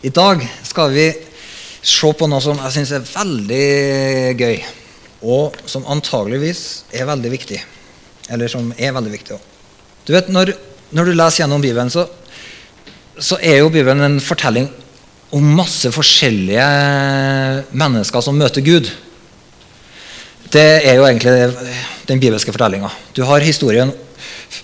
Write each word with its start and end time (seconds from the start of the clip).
I 0.00 0.08
dag 0.08 0.40
skal 0.64 0.94
vi 0.94 1.10
se 1.84 2.08
på 2.16 2.26
noe 2.28 2.40
som 2.40 2.56
jeg 2.56 2.72
syns 2.72 2.92
er 2.96 3.04
veldig 3.04 3.66
gøy, 4.40 4.62
og 5.28 5.58
som 5.68 5.84
antageligvis 5.92 6.62
er 6.96 7.08
veldig 7.08 7.32
viktig. 7.34 7.58
Eller 8.32 8.48
som 8.48 8.70
er 8.78 8.94
veldig 8.96 9.12
viktig 9.12 9.36
òg. 9.36 9.44
Du 10.08 10.14
vet, 10.14 10.30
når, 10.32 10.54
når, 10.96 11.10
du 11.10 11.18
leser 11.18 11.42
gjennom 11.42 11.60
Bibelen, 11.60 11.92
så, 11.92 12.06
så 13.20 13.36
er 13.44 13.60
jo 13.60 13.68
Bibelen 13.68 14.00
en 14.06 14.16
fortelling 14.24 14.70
om 15.36 15.52
masse 15.58 15.92
forskjellige 15.92 16.64
mennesker 17.76 18.24
som 18.24 18.40
møter 18.40 18.64
Gud. 18.64 18.88
Det 20.50 20.68
er 20.80 20.96
jo 20.96 21.04
egentlig 21.10 21.68
den 22.08 22.24
bibelske 22.24 22.56
fortellinga. 22.56 22.88
Du 23.12 23.20
har 23.28 23.44
historien 23.44 23.92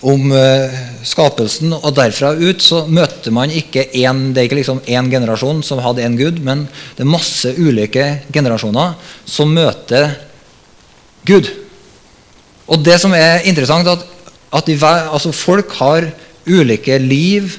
om 0.07 0.31
uh, 0.33 0.77
skapelsen, 1.07 1.73
og 1.77 1.95
derfra 1.97 2.35
ut 2.37 2.63
så 2.63 2.85
møter 2.89 3.35
man 3.35 3.51
ikke 3.51 3.89
én 3.97 4.33
Det 4.35 4.43
er 4.43 4.49
ikke 4.49 4.61
liksom 4.61 4.83
én 4.87 5.11
generasjon 5.11 5.63
som 5.65 5.83
hadde 5.85 6.05
én 6.05 6.19
gud, 6.19 6.39
men 6.45 6.67
det 6.97 7.05
er 7.05 7.11
masse 7.11 7.55
ulike 7.59 8.07
generasjoner 8.35 8.95
som 9.25 9.53
møter 9.55 10.15
Gud. 11.27 11.49
Og 12.71 12.83
det 12.87 12.99
som 13.03 13.15
er 13.15 13.47
interessant, 13.47 13.89
at, 13.91 14.03
at 14.55 14.67
de, 14.69 14.77
altså 14.87 15.33
folk 15.35 15.73
har 15.81 16.11
ulike 16.47 16.99
liv. 17.03 17.57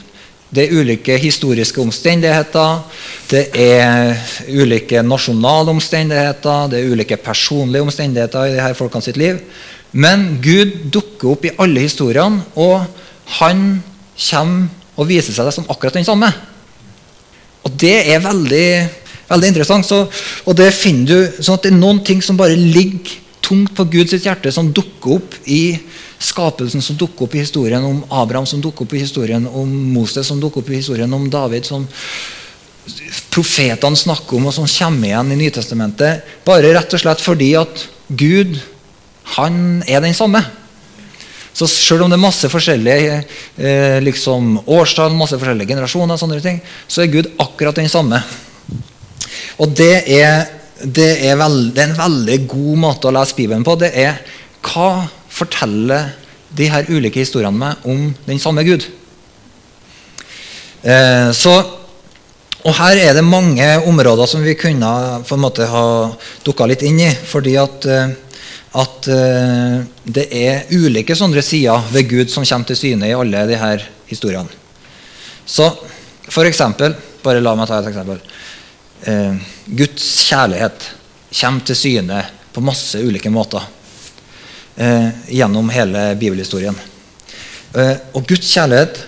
Det 0.47 0.63
er 0.63 0.79
ulike 0.79 1.17
historiske 1.19 1.81
omstendigheter, 1.83 2.77
det 3.27 3.49
er 3.51 4.13
ulike 4.47 5.01
nasjonale 5.03 5.73
omstendigheter, 5.75 6.69
det 6.71 6.79
er 6.79 6.93
ulike 6.93 7.17
personlige 7.19 7.83
omstendigheter 7.83 8.47
i 8.47 8.53
disse 8.55 8.77
folkene 8.79 9.03
sitt 9.03 9.19
liv. 9.19 9.41
Men 9.97 10.37
Gud 10.43 10.91
dukker 10.93 11.33
opp 11.33 11.45
i 11.47 11.55
alle 11.57 11.85
historiene, 11.87 12.43
og 12.55 12.85
han 13.39 13.63
kommer 14.17 14.73
og 14.97 15.09
viser 15.09 15.35
seg 15.35 15.51
som 15.53 15.67
akkurat 15.69 15.97
den 15.97 16.07
samme. 16.07 16.29
Og 17.65 17.73
Det 17.77 17.97
er 18.09 18.23
veldig, 18.23 18.69
veldig 19.29 19.49
interessant. 19.51 19.85
Så, 19.85 20.05
og 20.45 20.57
det 20.57 20.71
finner 20.73 21.05
du, 21.09 21.41
sånn 21.41 21.57
at 21.57 21.67
det 21.67 21.73
er 21.73 21.79
noen 21.81 22.01
ting 22.05 22.23
som 22.25 22.39
bare 22.39 22.57
ligger 22.57 23.17
tungt 23.45 23.75
på 23.77 23.85
Guds 23.93 24.15
hjerte, 24.17 24.51
som 24.51 24.71
dukker 24.73 25.17
opp 25.19 25.35
i 25.45 25.77
skapelsen, 26.19 26.81
som 26.81 26.97
dukker 26.97 27.27
opp 27.27 27.35
i 27.37 27.43
historien 27.43 27.83
om 27.85 28.01
Abraham, 28.09 28.47
som 28.49 28.61
dukker 28.63 28.87
opp 28.87 28.95
i 28.97 29.03
historien 29.03 29.45
om 29.47 29.69
Moses, 29.93 30.27
som 30.27 30.41
dukker 30.41 30.63
opp 30.63 30.71
i 30.73 30.81
historien 30.81 31.13
om 31.13 31.29
David, 31.31 31.67
som 31.67 31.85
profetene 33.33 33.99
snakker 33.99 34.39
om, 34.39 34.49
og 34.49 34.55
som 34.55 34.67
kommer 34.71 35.11
igjen 35.11 35.35
i 35.35 35.39
Nytestamentet. 35.43 36.25
Bare 36.47 36.73
rett 36.73 36.95
og 36.95 37.03
slett 37.03 37.23
fordi 37.23 37.51
at 37.59 37.85
Gud 38.07 38.57
han 39.35 39.83
er 39.87 40.01
den 40.03 40.15
samme. 40.15 40.41
Så 41.57 41.65
selv 41.71 42.05
om 42.05 42.11
det 42.11 42.19
er 42.19 42.21
masse 42.21 42.49
forskjellige 42.53 43.15
eh, 43.57 43.97
liksom, 44.05 44.59
årstall, 44.69 45.15
masse 45.17 45.39
forskjellige 45.39 45.71
generasjoner, 45.73 46.19
sånne 46.19 46.37
ting, 46.43 46.59
så 46.85 47.01
er 47.01 47.13
Gud 47.13 47.31
akkurat 47.41 47.79
den 47.79 47.89
samme. 47.89 48.21
Og 49.57 49.73
det 49.73 50.03
er, 50.19 50.45
det 50.83 51.09
er, 51.25 51.33
veld, 51.39 51.71
det 51.73 51.81
er 51.81 51.89
en 51.89 51.97
veldig 51.97 52.37
god 52.51 52.83
måte 52.83 53.09
å 53.09 53.15
lese 53.15 53.37
Bibelen 53.39 53.65
på. 53.65 53.73
Det 53.81 53.89
er 53.97 54.21
hva 54.67 55.07
forteller 55.33 56.13
de 56.57 56.69
her 56.69 56.87
ulike 56.93 57.23
historiene 57.23 57.57
meg 57.57 57.89
om 57.89 58.05
den 58.27 58.39
samme 58.41 58.61
Gud? 58.67 58.85
Eh, 60.85 61.33
så, 61.33 61.55
og 62.61 62.77
Her 62.77 63.01
er 63.01 63.17
det 63.17 63.25
mange 63.25 63.65
områder 63.89 64.29
som 64.29 64.45
vi 64.45 64.53
kunne 64.59 64.93
på 65.25 65.35
en 65.35 65.41
måte 65.41 65.65
ha 65.73 65.83
dukka 66.45 66.69
litt 66.69 66.85
inn 66.85 67.01
i. 67.01 67.11
fordi 67.33 67.57
at 67.57 67.89
eh, 67.89 68.13
at 68.75 69.07
uh, 69.07 69.83
det 70.03 70.25
er 70.35 70.71
ulike 70.75 71.15
sånne 71.15 71.43
sider 71.45 71.85
ved 71.93 72.09
Gud 72.09 72.31
som 72.31 72.45
kommer 72.45 72.67
til 72.67 72.79
syne 72.79 73.07
i 73.07 73.15
alle 73.15 73.45
disse 73.47 73.71
historiene. 74.09 74.51
Så 75.47 75.69
for 76.27 76.47
eksempel, 76.47 76.95
bare 77.23 77.43
la 77.43 77.55
meg 77.55 77.69
ta 77.69 77.79
et 77.79 77.87
eksempel. 77.91 78.19
Uh, 79.07 79.37
Guds 79.77 80.07
kjærlighet 80.27 80.89
kommer 81.39 81.67
til 81.67 81.79
syne 81.79 82.21
på 82.51 82.63
masse 82.65 82.99
ulike 82.99 83.31
måter 83.31 83.63
uh, 83.63 85.09
gjennom 85.31 85.71
hele 85.71 86.11
bibelhistorien. 86.19 86.75
og 88.13 88.23
Guds 88.27 88.47
kjærlighet 88.53 89.01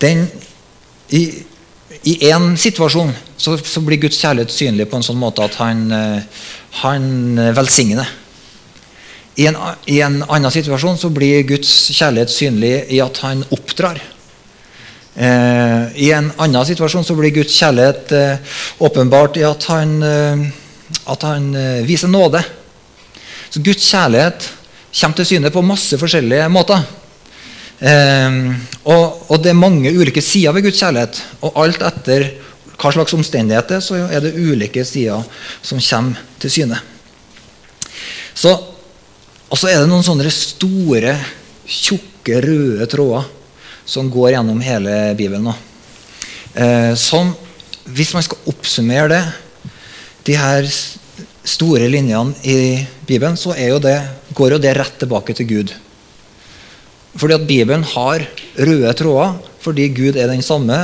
den, 0.00 0.26
I 1.08 2.14
én 2.28 2.56
situasjon 2.56 3.12
så, 3.36 3.56
så, 3.56 3.80
blir 3.80 4.00
Guds 4.02 4.18
kjærlighet 4.20 4.52
synlig 4.52 4.88
på 4.90 4.98
en 4.98 5.06
sånn 5.06 5.16
måte 5.16 5.46
at 5.46 5.54
han, 5.62 5.86
han 6.82 7.38
velsigner. 7.56 8.10
I 9.38 9.46
en, 9.46 9.56
I 9.86 10.00
en, 10.02 10.22
annen 10.26 10.50
situasjon 10.50 10.96
så 10.98 11.10
blir 11.14 11.44
Guds 11.46 11.70
kjærlighet 11.94 12.32
synlig 12.32 12.72
i 12.90 12.98
at 12.98 13.20
han 13.22 13.44
oppdrar. 13.54 14.00
Eh, 15.14 15.82
I 15.94 16.08
en 16.16 16.32
annen 16.42 16.66
situasjon 16.66 17.06
så 17.06 17.14
blir 17.14 17.36
Guds 17.36 17.54
kjærlighet 17.54 18.14
eh, 18.18 18.56
åpenbart 18.82 19.38
i 19.38 19.44
at 19.46 19.66
han, 19.70 19.92
eh, 20.02 20.42
at 21.14 21.26
han 21.28 21.52
eh, 21.54 21.84
viser 21.86 22.10
nåde. 22.10 22.42
Så 23.48 23.62
Guds 23.62 23.86
kjærlighet 23.86 24.48
kommer 24.98 25.20
til 25.20 25.28
syne 25.30 25.52
på 25.54 25.62
masse 25.62 25.98
forskjellige 26.00 26.48
måter. 26.50 26.82
Eh, 27.78 28.38
og, 28.90 29.04
og, 29.28 29.36
det 29.44 29.52
er 29.52 29.60
mange 29.60 29.92
ulike 29.94 30.24
sider 30.24 30.56
ved 30.56 30.66
Guds 30.66 30.82
kjærlighet. 30.82 31.20
Og 31.46 31.60
alt 31.62 31.84
etter 31.86 32.26
hva 32.74 32.90
slags 32.94 33.14
omstendigheter 33.14 33.78
så 33.86 34.00
er 34.08 34.26
det 34.26 34.34
ulike 34.34 34.82
sider 34.86 35.22
som 35.62 35.78
kommer 35.78 36.26
til 36.42 36.54
syne. 36.56 36.80
Så 38.34 38.56
og 39.48 39.56
så 39.56 39.70
er 39.70 39.80
det 39.80 39.88
noen 39.88 40.04
sånne 40.04 40.28
store, 40.32 41.14
tjukke, 41.68 42.40
røde 42.44 42.86
tråder 42.90 43.28
som 43.88 44.10
går 44.12 44.34
gjennom 44.34 44.60
hele 44.60 44.94
Bibelen. 45.16 45.48
Eh, 46.52 46.92
som, 47.00 47.32
hvis 47.88 48.12
man 48.12 48.24
skal 48.26 48.50
oppsummere 48.52 49.08
det, 49.14 49.22
de 50.28 50.36
her 50.36 50.68
store 51.48 51.88
linjene 51.88 52.36
i 52.44 52.84
Bibelen, 53.08 53.38
så 53.40 53.56
jo 53.56 53.80
det, 53.80 53.96
går 54.36 54.56
jo 54.56 54.60
det 54.60 54.74
rett 54.76 55.00
tilbake 55.00 55.32
til 55.38 55.48
Gud. 55.48 55.72
Fordi 57.16 57.38
at 57.38 57.48
Bibelen 57.48 57.86
har 57.96 58.28
røde 58.58 58.94
tråder 59.00 59.38
fordi 59.64 59.88
Gud 59.90 60.16
er 60.16 60.28
den 60.30 60.44
samme 60.44 60.76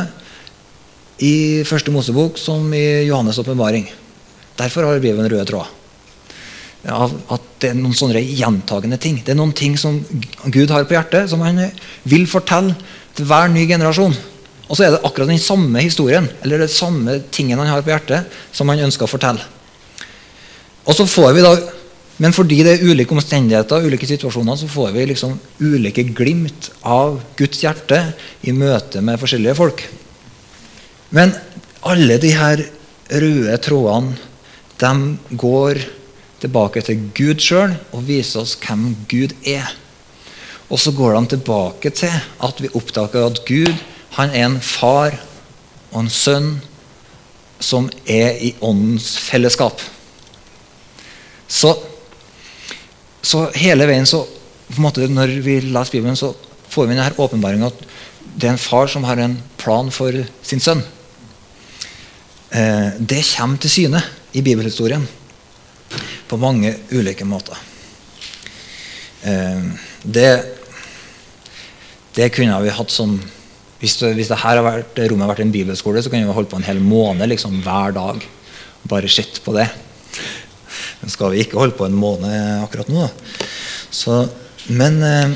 i 1.22 1.62
første 1.68 1.92
Mosebok 1.94 2.40
som 2.40 2.72
i 2.74 3.06
Johannes' 3.06 3.38
åpenbaring. 3.38 3.86
Derfor 4.58 4.88
har 4.88 5.04
Bibelen 5.04 5.28
røde 5.30 5.44
tråder 5.46 5.83
at 6.84 7.44
det 7.62 7.70
er 7.70 7.78
noen 7.78 7.96
sånne 7.96 8.20
gjentagende 8.20 8.98
ting. 9.00 9.22
Det 9.24 9.32
er 9.32 9.38
noen 9.38 9.54
ting 9.56 9.76
som 9.80 10.02
Gud 10.52 10.72
har 10.72 10.84
på 10.84 10.96
hjertet, 10.96 11.30
som 11.32 11.40
han 11.44 11.62
vil 12.08 12.26
fortelle 12.28 12.76
til 13.16 13.28
hver 13.28 13.48
ny 13.52 13.64
generasjon. 13.70 14.14
Og 14.64 14.76
så 14.76 14.86
er 14.86 14.94
det 14.94 15.02
akkurat 15.04 15.30
den 15.30 15.40
samme 15.40 15.80
historien 15.84 16.26
eller 16.42 16.64
det 16.64 16.72
samme 16.72 17.18
tingen 17.32 17.60
han 17.60 17.70
har 17.70 17.84
på 17.84 17.92
hjertet, 17.92 18.28
som 18.52 18.68
han 18.72 18.84
ønsker 18.84 19.06
å 19.06 19.10
fortelle. 19.10 19.44
Og 20.84 20.96
så 20.96 21.08
får 21.08 21.32
vi 21.36 21.44
da, 21.44 21.54
Men 22.16 22.30
fordi 22.30 22.60
det 22.62 22.76
er 22.76 22.84
ulike 22.86 23.10
omstendigheter 23.10 23.82
ulike 23.82 24.06
situasjoner, 24.06 24.54
så 24.54 24.68
får 24.70 24.92
vi 24.94 25.06
liksom 25.10 25.32
ulike 25.58 26.04
glimt 26.14 26.68
av 26.86 27.16
Guds 27.34 27.64
hjerte 27.64 27.98
i 28.46 28.52
møte 28.54 29.02
med 29.02 29.18
forskjellige 29.18 29.56
folk. 29.58 29.82
Men 31.10 31.34
alle 31.82 32.20
de 32.22 32.30
her 32.30 32.62
røde 33.10 33.58
trådene 33.66 34.14
de 34.78 35.36
går 35.42 35.82
tilbake 36.44 36.82
til 36.84 37.08
Gud 37.16 37.40
sjøl 37.42 37.74
og 37.94 38.04
viser 38.08 38.42
oss 38.44 38.54
hvem 38.60 38.92
Gud 39.10 39.34
er. 39.48 39.72
Og 40.72 40.80
så 40.80 40.92
går 40.96 41.16
han 41.16 41.28
tilbake 41.30 41.92
til 41.94 42.12
at 42.12 42.60
vi 42.62 42.72
oppdager 42.76 43.26
at 43.26 43.42
Gud 43.48 43.72
han 44.14 44.30
er 44.30 44.46
en 44.46 44.60
far 44.62 45.16
og 45.90 46.04
en 46.04 46.12
sønn 46.12 46.52
som 47.62 47.88
er 48.10 48.36
i 48.42 48.52
åndens 48.62 49.14
fellesskap. 49.24 49.80
Så, 51.48 51.72
så 53.22 53.46
hele 53.58 53.86
veien 53.88 54.08
så 54.08 54.24
måte 54.80 55.06
Når 55.06 55.30
vi 55.44 55.58
leser 55.60 55.92
Bibelen, 55.92 56.16
så 56.16 56.32
får 56.72 56.86
vi 56.86 56.94
denne 56.94 57.12
åpenbaringa 57.20 57.68
at 57.68 57.82
det 58.34 58.48
er 58.48 58.54
en 58.54 58.58
far 58.58 58.88
som 58.90 59.04
har 59.04 59.20
en 59.20 59.36
plan 59.60 59.90
for 59.92 60.16
sin 60.42 60.62
sønn. 60.62 60.80
Eh, 62.50 62.96
det 62.98 63.20
kommer 63.36 63.60
til 63.60 63.70
syne 63.70 64.00
i 64.32 64.42
bibelhistorien 64.42 65.04
på 66.28 66.38
mange 66.40 66.74
ulike 66.92 67.26
måter. 67.28 67.58
Eh, 69.24 69.62
det, 70.02 70.30
det 72.16 72.30
kunne 72.34 72.60
vi 72.64 72.74
hatt 72.76 72.92
som 72.92 73.16
Hvis, 73.84 73.98
hvis 74.00 74.30
dette 74.30 74.60
vært, 74.64 74.96
rommet 74.96 75.26
har 75.26 75.34
vært 75.34 75.42
en 75.44 75.50
bibelskole, 75.52 76.00
så 76.00 76.08
kunne 76.08 76.24
vi 76.24 76.32
holdt 76.32 76.48
på 76.48 76.56
en 76.56 76.64
hel 76.64 76.78
måned 76.80 77.28
liksom, 77.28 77.58
hver 77.66 77.92
dag. 77.92 78.22
Bare 78.88 79.10
sett 79.12 79.42
på 79.44 79.52
det. 79.52 79.66
Men 81.02 81.12
skal 81.12 81.34
vi 81.34 81.42
ikke 81.44 81.58
holde 81.60 81.76
på 81.76 81.84
en 81.84 81.98
måned 81.98 82.62
akkurat 82.64 82.88
nå. 82.88 83.10
Så, 83.92 84.22
men, 84.72 84.96
eh, 85.04 85.34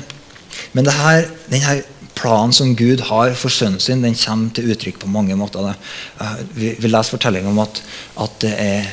men 0.73 0.89
det 0.89 0.97
her, 0.97 1.29
denne 1.51 1.75
planen 2.19 2.55
som 2.57 2.73
Gud 2.79 3.05
har 3.11 3.35
for 3.37 3.53
sønnen 3.53 3.83
sin, 3.83 4.01
den 4.01 4.17
kommer 4.17 4.55
til 4.57 4.73
uttrykk 4.73 5.03
på 5.03 5.13
mange 5.13 5.37
måter. 5.37 5.75
Eh, 6.23 6.41
vi 6.57 6.89
leser 6.89 7.19
fortellinga 7.19 7.53
om 7.53 7.61
at, 7.67 7.83
at 8.25 8.41
det 8.47 8.55
er 8.65 8.89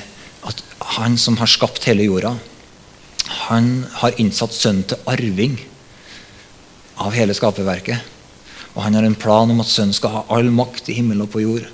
han 0.96 1.18
som 1.18 1.38
har 1.38 1.50
skapt 1.50 1.88
hele 1.90 2.06
jorda, 2.08 2.36
han 3.48 3.86
har 4.02 4.20
innsatt 4.22 4.54
sønnen 4.54 4.86
til 4.90 5.02
arving 5.10 5.58
av 7.02 7.16
hele 7.18 7.36
skaperverket. 7.36 8.14
Og 8.76 8.84
han 8.84 8.98
har 8.98 9.08
en 9.08 9.18
plan 9.18 9.50
om 9.52 9.62
at 9.64 9.72
sønnen 9.72 9.96
skal 9.96 10.14
ha 10.14 10.24
all 10.36 10.52
makt 10.54 10.92
i 10.92 10.98
himmel 11.00 11.24
og 11.26 11.32
på 11.34 11.44
jord. 11.44 11.66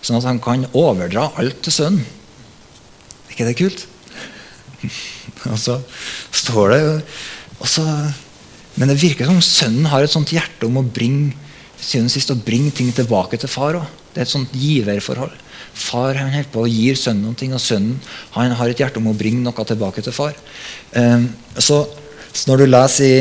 sånn 0.00 0.18
at 0.20 0.28
han 0.28 0.40
kan 0.40 0.66
overdra 0.72 1.32
alt 1.36 1.62
til 1.66 1.72
sønnen. 1.72 2.04
Er 3.26 3.32
ikke 3.34 3.48
det 3.48 3.58
kult? 3.58 3.86
og 5.52 5.58
så 5.58 5.80
står 6.30 6.70
det 6.70 6.80
så, 7.66 7.82
Men 8.76 8.88
det 8.88 9.00
virker 9.00 9.26
som 9.26 9.40
sønnen 9.42 9.88
har 9.90 10.04
et 10.04 10.12
sånt 10.12 10.32
hjerte 10.32 10.68
om 10.68 10.78
å 10.78 10.84
bringe 10.84 11.34
sist 11.80 12.30
å 12.30 12.38
bringe 12.38 12.70
ting 12.72 12.92
tilbake 12.92 13.38
til 13.40 13.50
far 13.50 13.78
òg. 13.80 13.86
Det 14.12 14.22
er 14.22 14.26
et 14.26 14.32
sånt 14.32 14.54
giverforhold. 14.56 15.32
Far 15.76 16.16
han 16.16 16.32
holder 16.32 16.52
på 16.52 16.66
gir 16.72 16.96
sønnen 16.98 17.36
ting, 17.38 17.54
og 17.54 17.62
sønnen 17.62 17.98
han 18.36 18.54
har 18.56 18.72
et 18.72 18.80
hjerte 18.80 19.02
om 19.02 19.10
å 19.12 19.16
bringe 19.16 19.44
noe 19.44 19.66
tilbake 19.68 20.04
til 20.04 20.14
far. 20.16 20.36
Så, 20.92 21.82
så, 22.32 22.46
når 22.48 22.62
du 22.62 22.70
leser 22.70 23.10
i 23.10 23.18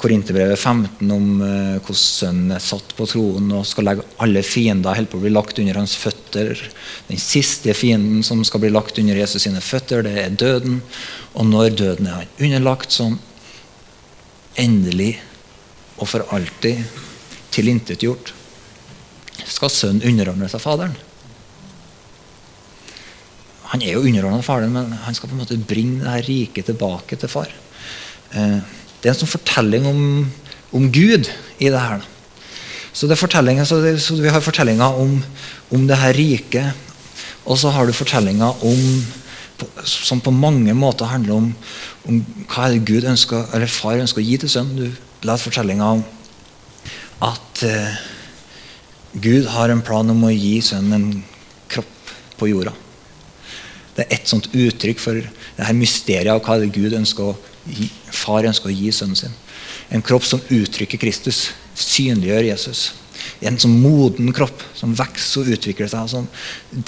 Korinterbrevet 0.00 0.56
15 0.56 1.10
om 1.12 1.42
uh, 1.44 1.76
hvordan 1.84 2.00
sønnen 2.00 2.54
er 2.56 2.62
satt 2.64 2.94
på 2.96 3.04
troen 3.10 3.50
og 3.52 3.66
skal 3.68 3.84
legge 3.84 4.06
alle 4.24 4.40
fiender 4.46 4.96
holder 4.96 5.12
på 5.12 5.18
å 5.18 5.24
bli 5.26 5.32
lagt 5.34 5.60
under 5.60 5.76
hans 5.76 5.92
føtter 6.00 6.56
Den 7.10 7.20
siste 7.20 7.74
fienden 7.76 8.24
som 8.24 8.40
skal 8.48 8.62
bli 8.64 8.72
lagt 8.72 8.96
under 9.02 9.18
Jesus 9.20 9.44
sine 9.44 9.60
føtter, 9.60 10.06
det 10.06 10.14
er 10.22 10.32
døden. 10.40 10.80
Og 11.36 11.50
når 11.50 11.76
døden 11.76 12.08
er 12.08 12.30
underlagt, 12.40 12.96
som 12.96 13.18
endelig 14.56 15.18
og 16.00 16.08
for 16.08 16.24
alltid 16.32 16.80
tilintetgjort, 17.52 18.32
skal 19.50 19.72
sønnen 19.72 20.04
underordne 20.06 20.48
seg 20.50 20.62
faderen. 20.62 20.96
Han 23.70 23.82
er 23.86 23.94
jo 23.94 24.02
underordna 24.02 24.42
faderen, 24.42 24.74
men 24.74 24.94
han 25.04 25.16
skal 25.16 25.30
på 25.30 25.36
en 25.36 25.42
måte 25.44 25.58
bringe 25.58 26.02
det 26.02 26.14
her 26.14 26.26
riket 26.26 26.70
tilbake 26.70 27.18
til 27.18 27.30
far. 27.30 27.52
Eh, 28.34 28.58
det 29.00 29.08
er 29.08 29.14
en 29.14 29.20
sånn 29.22 29.34
fortelling 29.36 29.86
om, 29.90 30.02
om 30.76 30.88
Gud 30.92 31.30
i 31.58 31.70
det 31.70 31.82
her. 31.82 32.02
Så, 32.92 33.06
det 33.06 33.16
så, 33.18 33.78
det, 33.80 34.00
så 34.02 34.16
Vi 34.18 34.28
har 34.28 34.42
fortellinga 34.42 34.88
om, 34.98 35.20
om 35.70 35.86
det 35.86 35.96
her 35.96 36.14
riket, 36.14 36.74
og 37.46 37.58
så 37.58 37.70
har 37.70 37.86
du 37.86 37.92
fortellinga 37.94 38.50
om 38.66 38.84
som 39.84 40.20
på 40.20 40.32
mange 40.32 40.72
måter 40.72 41.04
handler 41.04 41.34
om, 41.36 41.50
om 42.08 42.20
hva 42.48 42.66
er 42.66 42.76
det 42.76 42.86
Gud 42.88 43.04
ønsker, 43.04 43.44
eller 43.54 43.70
far 43.70 44.00
ønsker 44.00 44.22
å 44.22 44.24
gi 44.24 44.38
til 44.40 44.52
sønnen. 44.52 44.78
Du 44.78 45.26
leser 45.26 45.50
fortellinga 45.50 45.90
om 45.98 46.04
at 47.26 47.64
eh, 47.68 47.98
Gud 49.12 49.48
har 49.50 49.72
en 49.72 49.82
plan 49.82 50.10
om 50.12 50.22
å 50.24 50.30
gi 50.30 50.60
sønnen 50.62 50.94
en 50.94 51.24
kropp 51.70 52.12
på 52.38 52.50
jorda. 52.52 52.72
Det 53.96 54.06
er 54.06 54.14
et 54.14 54.30
sånt 54.30 54.46
uttrykk 54.54 55.02
for 55.02 55.18
det 55.18 55.66
her 55.66 55.76
mysteriet 55.76 56.30
av 56.30 56.42
hva 56.46 56.60
Gud 56.70 56.94
ønsker 56.96 57.32
å 57.32 57.36
gi, 57.66 57.90
far 58.14 58.46
ønsker 58.46 58.70
å 58.70 58.74
gi 58.74 58.92
sønnen 58.94 59.18
sin. 59.18 59.34
En 59.90 60.04
kropp 60.06 60.24
som 60.24 60.42
uttrykker 60.46 61.00
Kristus, 61.02 61.48
synliggjør 61.74 62.46
Jesus. 62.52 62.84
En 63.40 63.56
sånn 63.56 63.78
moden 63.80 64.34
kropp 64.36 64.60
som 64.76 64.92
vokser 64.96 65.46
og 65.46 65.54
utvikler 65.54 65.88
seg, 65.88 66.10
som 66.12 66.26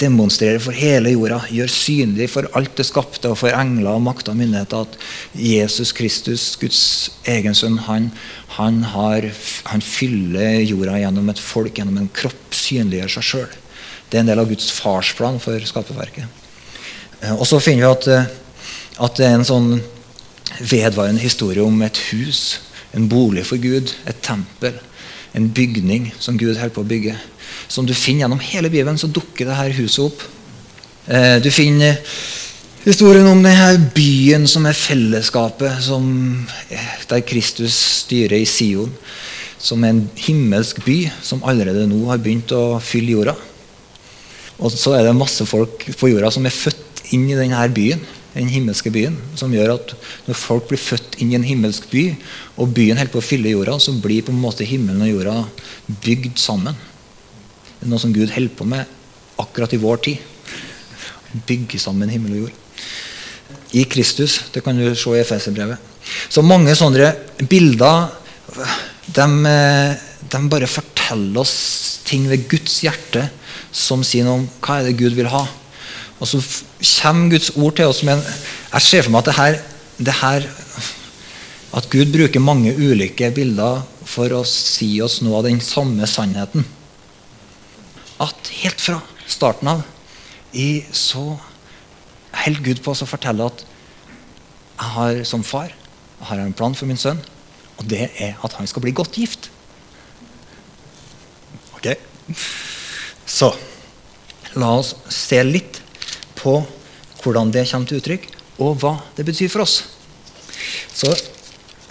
demonstrerer 0.01 0.61
for 0.61 0.77
hele 0.77 1.09
jorda. 1.15 1.39
Gjør 1.49 1.71
synlig 1.73 2.27
for 2.29 2.45
alt 2.53 2.75
det 2.77 2.85
skapte 2.85 3.31
og 3.31 3.39
for 3.41 3.55
engler 3.57 3.95
og 3.95 4.03
makter 4.05 4.35
og 4.35 4.37
myndigheter 4.37 4.85
at 4.85 4.97
Jesus 5.33 5.93
Kristus, 5.97 6.45
Guds 6.61 6.83
egen 7.25 7.57
sønn, 7.57 7.79
han, 7.87 8.11
han, 8.59 8.83
har, 8.93 9.25
han 9.71 9.81
fyller 9.81 10.61
jorda 10.61 10.99
gjennom 11.01 11.33
et 11.33 11.41
folk, 11.41 11.73
gjennom 11.73 11.97
en 12.03 12.13
kropp. 12.13 12.45
Synliggjør 12.53 13.15
seg 13.15 13.29
sjøl. 13.31 13.59
Det 14.09 14.19
er 14.19 14.27
en 14.27 14.29
del 14.29 14.43
av 14.43 14.53
Guds 14.53 14.69
farsplan 14.77 15.41
for 15.41 15.65
skaperverket. 15.65 16.29
Eh, 17.23 17.33
og 17.33 17.47
så 17.49 17.57
finner 17.63 17.87
vi 17.87 17.89
at, 17.89 18.09
eh, 18.13 18.31
at 19.01 19.17
det 19.17 19.25
er 19.25 19.39
en 19.39 19.49
sånn 19.49 19.71
vedvarende 20.61 21.23
historie 21.23 21.65
om 21.65 21.81
et 21.81 21.97
hus, 22.11 22.59
en 22.93 23.09
bolig 23.09 23.47
for 23.49 23.57
Gud, 23.57 23.95
et 24.05 24.21
tempel 24.21 24.77
en 25.33 25.49
bygning 25.49 26.11
som 26.21 26.37
Gud 26.37 26.55
holder 26.55 26.73
på 26.73 26.83
å 26.83 26.89
bygge. 26.89 27.17
Som 27.71 27.87
du 27.89 27.93
finner 27.97 28.25
gjennom 28.25 28.41
hele 28.43 28.69
Bibelen, 28.69 28.99
så 29.01 29.09
dukker 29.09 29.49
dette 29.49 29.77
huset 29.79 30.05
opp. 30.05 30.23
Eh, 31.07 31.37
du 31.43 31.49
finner 31.51 31.99
historien 32.85 33.27
om 33.27 33.41
denne 33.43 33.89
byen 33.95 34.47
som 34.49 34.67
er 34.69 34.77
fellesskapet 34.77 35.81
som, 35.83 36.05
der 37.09 37.25
Kristus 37.25 37.77
styrer 38.03 38.39
i 38.39 38.49
Sion. 38.49 38.93
Som 39.63 39.83
er 39.83 39.95
en 39.95 40.05
himmelsk 40.19 40.83
by 40.85 40.99
som 41.23 41.43
allerede 41.47 41.87
nå 41.89 42.03
har 42.11 42.21
begynt 42.21 42.51
å 42.55 42.79
fylle 42.83 43.15
jorda. 43.15 43.37
Og 44.59 44.71
så 44.71 44.97
er 44.97 45.07
det 45.07 45.17
masse 45.17 45.45
folk 45.49 45.87
på 45.97 46.11
jorda 46.11 46.29
som 46.31 46.45
er 46.45 46.53
født 46.55 47.07
inn 47.15 47.25
i 47.29 47.37
denne 47.37 47.63
byen 47.73 48.03
den 48.33 48.49
himmelske 48.49 48.91
byen. 48.93 49.15
Som 49.39 49.53
gjør 49.53 49.75
at 49.75 49.93
når 50.27 50.39
folk 50.39 50.69
blir 50.71 50.81
født 50.81 51.19
inn 51.21 51.33
i 51.33 51.37
en 51.37 51.47
himmelsk 51.47 51.89
by, 51.91 52.05
og 52.57 52.73
byen 52.75 52.99
holder 52.99 53.13
på 53.13 53.21
å 53.21 53.25
fylle 53.25 53.53
jorda, 53.53 53.77
så 53.81 53.95
blir 54.01 54.25
på 54.25 54.33
en 54.33 54.41
måte 54.41 54.67
himmelen 54.67 55.05
og 55.05 55.11
jorda 55.11 55.37
bygd 56.03 56.41
sammen. 56.41 56.77
Det 57.79 57.87
er 57.87 57.93
noe 57.93 58.01
som 58.01 58.13
Gud 58.15 58.31
holder 58.33 58.57
på 58.57 58.67
med 58.69 58.99
akkurat 59.41 59.73
i 59.75 59.81
vår 59.81 60.03
tid. 60.07 60.17
Bygge 61.47 61.81
sammen 61.81 62.11
himmel 62.13 62.35
og 62.35 62.43
jord. 62.45 62.59
I 63.73 63.85
Kristus. 63.89 64.39
Det 64.53 64.61
kan 64.65 64.77
du 64.77 64.85
se 64.95 65.15
i 65.15 65.21
Efeserbrevet. 65.21 65.91
Så 66.29 66.43
mange 66.45 66.75
sånne 66.77 67.13
bilder 67.49 68.11
de, 69.13 69.25
de 70.29 70.41
bare 70.51 70.69
forteller 70.69 71.41
oss 71.41 71.55
ting 72.05 72.27
ved 72.29 72.45
Guds 72.51 72.81
hjerte 72.83 73.25
som 73.73 74.03
sier 74.05 74.27
noe 74.27 74.41
om 74.41 74.47
hva 74.61 74.79
er 74.79 74.89
det 74.89 74.97
Gud 74.99 75.15
vil 75.17 75.31
ha. 75.33 75.43
Og 76.21 76.29
så 76.29 76.39
kommer 76.83 77.33
Guds 77.33 77.51
ord 77.55 77.77
til 77.77 77.89
oss. 77.91 78.03
Men 78.07 78.21
jeg 78.21 78.85
ser 78.85 79.05
for 79.05 79.13
meg 79.13 79.23
at 79.23 79.31
det 79.31 79.37
her, 79.39 79.59
det 79.97 80.19
her 80.21 80.49
At 81.73 81.87
Gud 81.89 82.11
bruker 82.13 82.37
mange 82.37 82.69
ulike 82.77 83.31
bilder 83.33 83.79
for 84.05 84.29
å 84.37 84.43
si 84.45 84.99
oss 85.01 85.23
noe 85.25 85.39
av 85.39 85.47
den 85.47 85.57
samme 85.57 86.05
sannheten. 86.05 86.67
At 88.21 88.51
helt 88.61 88.83
fra 88.83 88.99
starten 89.25 89.71
av 89.71 89.81
i 90.53 90.83
så 90.93 91.31
holder 92.43 92.61
Gud 92.67 92.83
på 92.85 92.93
å 92.93 93.09
fortelle 93.09 93.47
at 93.49 93.63
jeg 93.65 94.91
har 94.99 95.23
som 95.25 95.41
far 95.41 95.73
jeg 96.23 96.29
har 96.29 96.39
en 96.39 96.55
plan 96.55 96.71
for 96.71 96.87
min 96.87 96.95
sønn, 96.95 97.17
og 97.75 97.87
det 97.91 98.05
er 98.23 98.37
at 98.47 98.53
han 98.55 98.67
skal 98.69 98.85
bli 98.85 98.93
godt 98.95 99.17
gift. 99.19 99.49
Ok? 101.75 101.89
Så 103.27 103.49
la 104.55 104.69
oss 104.77 104.93
se 105.11 105.41
litt 105.43 105.81
på 106.43 106.57
hvordan 107.23 107.51
det 107.55 107.65
kommer 107.69 107.87
til 107.87 108.01
uttrykk, 108.01 108.27
og 108.59 108.77
hva 108.81 108.97
det 109.17 109.25
betyr 109.25 109.49
for 109.51 109.63
oss. 109.63 109.79
Så 110.93 111.13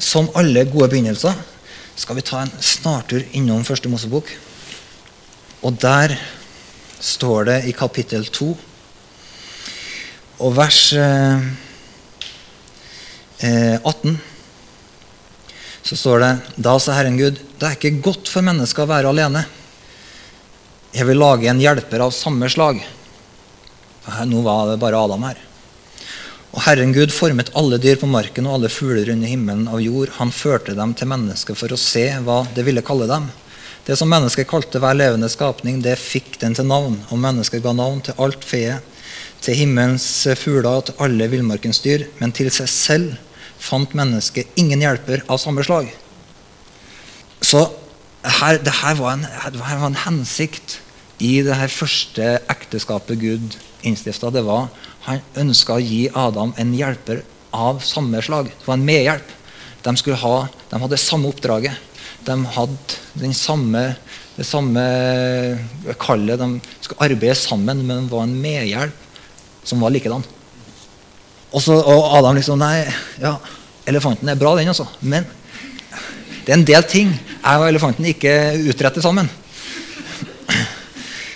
som 0.03 0.29
alle 0.39 0.67
gode 0.69 0.91
begynnelser 0.93 1.35
skal 1.97 2.19
vi 2.19 2.25
ta 2.27 2.43
en 2.43 2.53
snartur 2.61 3.25
innom 3.37 3.65
Første 3.65 3.89
Mosebok. 3.89 4.29
Og 5.63 5.77
der 5.81 6.17
står 7.03 7.49
det 7.49 7.59
i 7.71 7.75
kapittel 7.77 8.27
2 8.29 8.51
og 10.43 10.57
vers 10.57 10.79
eh, 10.99 11.43
18 13.83 14.19
så 15.83 15.99
står 15.99 16.23
det 16.23 16.31
Da 16.63 16.77
sa 16.79 16.95
Herren 16.97 17.19
Gud, 17.19 17.41
det 17.59 17.67
er 17.67 17.77
ikke 17.77 18.03
godt 18.05 18.31
for 18.31 18.45
mennesker 18.47 18.85
å 18.85 18.91
være 18.91 19.11
alene. 19.11 19.45
Jeg 20.95 21.09
vil 21.09 21.19
lage 21.19 21.51
en 21.51 21.63
hjelper 21.63 22.05
av 22.05 22.15
samme 22.15 22.49
slag. 22.53 22.79
Nå 24.27 24.43
var 24.43 24.71
det 24.71 24.81
bare 24.83 24.99
Adam 24.99 25.23
her. 25.29 25.39
Og 26.53 26.65
Herren 26.67 26.93
Gud 26.93 27.13
formet 27.15 27.53
alle 27.57 27.79
dyr 27.81 27.97
på 28.01 28.09
marken 28.11 28.49
og 28.49 28.59
alle 28.59 28.71
fugler 28.73 29.09
under 29.15 29.31
himmelen 29.31 29.69
av 29.73 29.81
jord. 29.81 30.11
Han 30.19 30.35
førte 30.35 30.75
dem 30.77 30.93
til 30.99 31.09
mennesket 31.09 31.57
for 31.57 31.73
å 31.73 31.81
se 31.81 32.05
hva 32.27 32.43
det 32.57 32.67
ville 32.67 32.85
kalle 32.85 33.09
dem. 33.09 33.31
Det 33.87 33.97
som 33.99 34.11
mennesket 34.13 34.51
kalte 34.51 34.83
hver 34.83 34.95
levende 34.95 35.31
skapning, 35.33 35.81
det 35.83 35.97
fikk 35.99 36.37
den 36.43 36.55
til 36.55 36.69
navn. 36.69 37.01
Og 37.09 37.23
mennesket 37.23 37.65
ga 37.65 37.73
navn 37.75 38.03
til 38.05 38.19
alt 38.21 38.45
feet, 38.47 38.85
til 39.43 39.59
himmelens 39.59 40.07
fugler 40.39 40.69
og 40.71 40.85
til 40.91 41.01
alle 41.03 41.31
villmarkens 41.33 41.81
dyr. 41.83 42.07
Men 42.21 42.37
til 42.37 42.53
seg 42.53 42.71
selv 42.71 43.17
fant 43.63 43.97
mennesket 43.97 44.53
ingen 44.61 44.83
hjelper 44.85 45.25
av 45.31 45.41
samme 45.41 45.65
slag. 45.67 45.89
Så 47.43 47.65
her, 48.23 48.61
det 48.63 48.77
her 48.83 48.99
var 49.01 49.17
en, 49.17 49.27
her 49.27 49.57
var 49.59 49.89
en 49.89 50.03
hensikt 50.05 50.79
i 51.23 51.39
det 51.47 51.57
her 51.59 51.71
første 51.73 52.37
ekteskapet 52.51 53.19
Gud 53.23 53.57
innstifta, 53.87 54.31
det 54.31 54.45
var 54.47 54.69
han 55.07 55.23
ønska 55.43 55.77
å 55.77 55.83
gi 55.83 56.05
Adam 56.15 56.53
en 56.61 56.75
hjelper 56.77 57.25
av 57.53 57.81
samme 57.85 58.21
slag. 58.23 58.53
Det 58.55 58.69
var 58.69 58.79
en 58.79 58.87
medhjelp. 58.87 59.33
De, 59.83 59.95
ha, 60.23 60.37
de 60.71 60.79
hadde 60.79 60.95
det 60.95 61.03
samme 61.03 61.31
oppdraget. 61.33 61.91
De 62.23 62.37
hadde 62.55 63.33
samme, 63.35 63.83
det 64.37 64.47
samme 64.47 64.85
kallet. 66.01 66.39
De 66.39 66.77
skulle 66.85 67.09
arbeide 67.09 67.35
sammen, 67.39 67.83
men 67.83 68.07
det 68.07 68.15
var 68.15 68.29
en 68.29 68.39
medhjelp 68.45 69.67
som 69.67 69.83
var 69.83 69.95
likedan. 69.95 70.23
Og, 71.53 71.61
så, 71.61 71.77
og 71.77 72.15
Adam 72.17 72.39
liksom 72.39 72.63
Nei, 72.63 72.87
ja, 73.21 73.37
elefanten 73.91 74.31
er 74.31 74.39
bra, 74.39 74.55
den, 74.57 74.71
altså. 74.71 74.87
Men 75.03 75.27
det 76.47 76.51
er 76.51 76.59
en 76.61 76.67
del 76.67 76.87
ting 76.91 77.11
jeg 77.13 77.59
og 77.59 77.69
elefanten 77.69 78.07
ikke 78.07 78.33
utretter 78.71 79.03
sammen. 79.03 79.27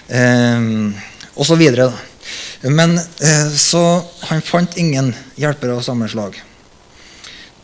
Um, 0.07 0.95
og 1.39 1.47
så 1.51 1.59
videre. 1.59 1.91
da. 1.91 2.16
Men 2.71 2.99
eh, 2.99 3.49
så 3.55 4.03
han 4.31 4.43
fant 4.43 4.77
ingen 4.81 5.13
hjelpere 5.39 5.77
av 5.77 5.85
samme 5.87 6.09
slag. 6.11 6.39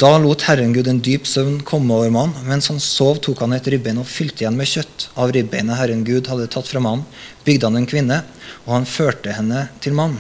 Da 0.03 0.17
lot 0.19 0.43
Herren 0.49 0.73
Gud 0.75 0.89
en 0.91 1.01
dyp 1.05 1.29
søvn 1.31 1.61
komme 1.67 1.95
over 1.95 2.11
mannen. 2.11 2.47
Mens 2.49 2.67
han 2.73 2.81
sov, 2.83 3.21
tok 3.23 3.45
han 3.45 3.55
et 3.55 3.69
ribbein 3.71 4.01
og 4.03 4.09
fylte 4.11 4.43
igjen 4.43 4.59
med 4.59 4.67
kjøtt. 4.67 5.09
Av 5.15 5.31
ribbeinet 5.35 5.79
Herren 5.79 6.03
Gud 6.07 6.31
hadde 6.31 6.49
tatt 6.51 6.71
fra 6.71 6.83
mannen, 6.83 7.05
bygde 7.47 7.69
han 7.69 7.79
en 7.79 7.87
kvinne, 7.87 8.19
og 8.65 8.77
han 8.77 8.89
førte 8.89 9.35
henne 9.37 9.69
til 9.85 9.95
mannen. 9.99 10.19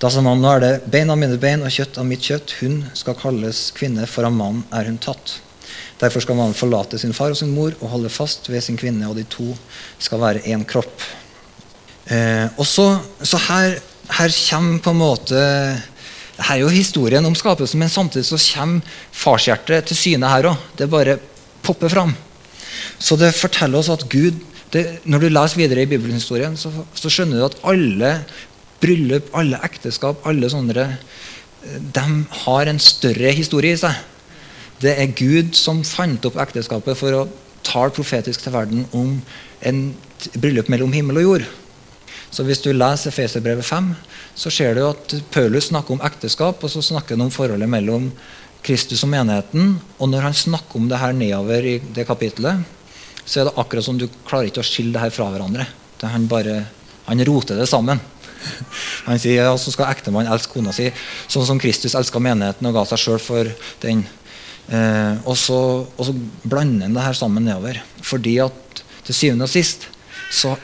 Da 0.00 0.10
sa 0.10 0.22
mannen, 0.24 0.42
nå 0.42 0.50
er 0.56 0.62
det 0.64 0.90
bein 0.90 1.12
av 1.12 1.20
mine 1.20 1.36
bein 1.38 1.60
og 1.62 1.70
kjøtt 1.70 2.00
av 2.00 2.08
mitt 2.08 2.24
kjøtt. 2.24 2.56
Hun 2.62 2.80
skal 2.98 3.18
kalles 3.20 3.66
kvinne, 3.76 4.08
for 4.10 4.26
av 4.26 4.32
mannen 4.34 4.64
er 4.74 4.88
hun 4.88 4.96
tatt. 5.02 5.36
Derfor 6.00 6.24
skal 6.24 6.38
mannen 6.38 6.56
forlate 6.58 6.98
sin 6.98 7.14
far 7.14 7.30
og 7.30 7.38
sin 7.38 7.52
mor 7.54 7.76
og 7.78 7.92
holde 7.92 8.10
fast 8.10 8.48
ved 8.50 8.64
sin 8.64 8.80
kvinne, 8.80 9.06
og 9.06 9.20
de 9.20 9.28
to 9.30 9.52
skal 10.02 10.24
være 10.24 10.42
én 10.50 10.64
kropp. 10.66 11.04
Eh, 12.10 12.48
og 12.56 12.66
så, 12.66 12.88
så 13.22 13.38
her, 13.44 13.76
her 14.18 14.34
kommer 14.50 14.82
på 14.82 14.92
en 14.92 15.00
måte 15.00 15.40
her 16.42 16.56
er 16.56 16.62
jo 16.62 16.70
historien 16.72 17.24
om 17.28 17.36
skapelsen, 17.36 17.80
men 17.82 17.92
samtidig 17.92 18.26
så 18.26 18.38
kommer 18.54 18.94
farshjertet 19.14 19.90
til 19.90 19.98
syne 19.98 20.30
her 20.30 20.48
òg. 20.50 20.62
Det 20.78 20.90
bare 20.90 21.18
popper 21.62 21.92
fram. 21.92 22.14
Så 22.98 23.18
det 23.20 23.34
forteller 23.36 23.78
oss 23.78 23.92
at 23.92 24.08
Gud 24.10 24.40
det, 24.72 25.02
Når 25.04 25.20
du 25.20 25.28
leser 25.28 25.58
videre 25.60 25.82
i 25.82 25.86
bibelhistorien, 25.90 26.56
så, 26.56 26.70
så, 26.96 27.10
skjønner 27.12 27.36
du 27.36 27.44
at 27.44 27.58
alle 27.68 28.12
bryllup, 28.80 29.28
alle 29.36 29.58
ekteskap, 29.66 30.22
alle 30.24 30.48
sånne 30.48 30.86
de 31.92 32.04
har 32.44 32.70
en 32.70 32.80
større 32.80 33.34
historie 33.36 33.76
i 33.76 33.82
seg. 33.82 33.98
Det 34.80 34.94
er 34.96 35.12
Gud 35.12 35.52
som 35.54 35.84
fant 35.84 36.24
opp 36.24 36.40
ekteskapet 36.40 36.96
for 36.96 37.18
å 37.18 37.26
tale 37.62 37.92
profetisk 37.94 38.42
til 38.42 38.56
verden 38.56 38.86
om 38.96 39.18
en 39.60 39.82
bryllup 40.40 40.72
mellom 40.72 40.96
himmel 40.96 41.20
og 41.20 41.28
jord. 41.28 41.44
Så 42.32 42.46
Hvis 42.48 42.62
du 42.64 42.70
leser 42.72 43.12
Feserbrevet 43.12 43.66
5, 43.66 43.90
så 44.34 44.50
ser 44.50 44.74
du 44.74 44.86
at 44.86 45.14
Paulus 45.34 45.68
snakker 45.68 45.92
om 45.92 46.04
ekteskap, 46.04 46.62
og 46.64 46.70
så 46.72 46.80
snakker 46.80 47.18
han 47.18 47.26
om 47.26 47.32
forholdet 47.34 47.68
mellom 47.68 48.08
Kristus 48.64 49.02
og 49.04 49.10
menigheten. 49.12 49.74
Og 49.98 50.08
når 50.08 50.30
han 50.30 50.36
snakker 50.36 50.80
om 50.80 50.86
det 50.88 51.00
her 51.02 51.12
nedover 51.12 51.66
i 51.68 51.74
det 51.92 52.06
kapitlet, 52.08 52.64
så 53.26 53.42
er 53.42 53.50
det 53.50 53.58
akkurat 53.60 53.84
som 53.84 53.98
du 54.00 54.06
klarer 54.24 54.48
ikke 54.48 54.64
å 54.64 54.66
skille 54.66 54.96
det 54.96 55.02
her 55.04 55.12
fra 55.12 55.28
hverandre. 55.34 55.68
Han 56.02 56.24
bare, 56.30 56.56
han 57.06 57.24
roter 57.28 57.60
det 57.60 57.68
sammen. 57.70 58.00
Han 59.06 59.20
sier 59.22 59.44
ja, 59.44 59.52
så 59.58 59.70
skal 59.70 59.92
ektemann 59.92 60.26
elske 60.26 60.50
kona 60.56 60.72
si 60.74 60.88
sånn 61.30 61.44
som 61.46 61.60
Kristus 61.62 61.94
elska 61.94 62.18
menigheten 62.18 62.66
og 62.66 62.74
ga 62.74 62.82
seg 62.90 62.98
sjøl 62.98 63.20
for 63.22 63.50
den. 63.84 64.00
Eh, 64.66 65.14
og, 65.22 65.36
så, 65.38 65.58
og, 65.84 66.02
så, 66.08 66.14
blander 66.42 66.88
han 66.88 66.96
det 66.96 67.04
her 67.06 67.18
sammen 67.18 67.46
nedover. 67.46 67.78
Fordi 68.02 68.40
at 68.42 68.82
til 69.06 69.14
syvende 69.14 69.46
og 69.46 69.52
sist 69.52 69.86
så 70.34 70.56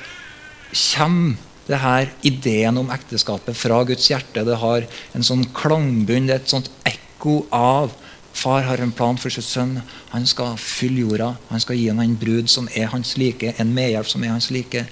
kommer 0.75 1.39
det 1.69 1.81
her 1.83 2.11
ideen 2.27 2.81
om 2.81 2.91
ekteskapet 2.95 3.57
fra 3.57 3.83
Guds 3.89 4.09
hjerte. 4.11 4.45
Det 4.45 4.59
har 4.61 4.87
en 5.15 5.27
sånn 5.27 5.45
klangbunn, 5.57 6.31
et 6.33 6.49
sånt 6.51 6.71
ekko 6.89 7.43
av 7.55 7.93
Far 8.39 8.63
har 8.63 8.79
en 8.79 8.93
plan 8.95 9.17
for 9.19 9.35
sin 9.35 9.43
sønn. 9.43 9.71
Han 10.13 10.27
skal 10.29 10.53
fylle 10.63 11.03
jorda. 11.03 11.33
Han 11.49 11.63
skal 11.63 11.79
gi 11.79 11.89
ham 11.89 11.99
en 12.05 12.15
brud 12.21 12.47
som 12.53 12.69
er 12.77 12.87
hans 12.93 13.17
like, 13.19 13.51
en 13.59 13.73
medhjelp 13.75 14.07
som 14.07 14.23
er 14.23 14.31
hans 14.31 14.51
like. 14.55 14.85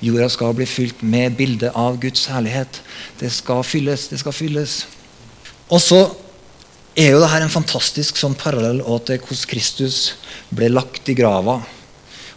Jorda 0.00 0.30
skal 0.32 0.54
bli 0.56 0.64
fylt 0.68 1.02
med 1.04 1.36
bildet 1.36 1.74
av 1.76 1.98
Guds 2.00 2.24
herlighet. 2.32 2.80
Det 3.20 3.28
skal 3.34 3.60
fylles, 3.66 4.06
det 4.08 4.22
skal 4.22 4.32
fylles. 4.32 4.78
Og 5.68 5.82
så 5.84 6.00
er 6.96 7.12
jo 7.12 7.20
dette 7.20 7.42
en 7.44 7.52
fantastisk 7.52 8.16
sånn 8.16 8.38
parallell 8.40 8.80
til 9.04 9.20
hvordan 9.20 9.46
Kristus 9.52 10.00
ble 10.54 10.72
lagt 10.72 11.10
i 11.10 11.18
grava. 11.18 11.58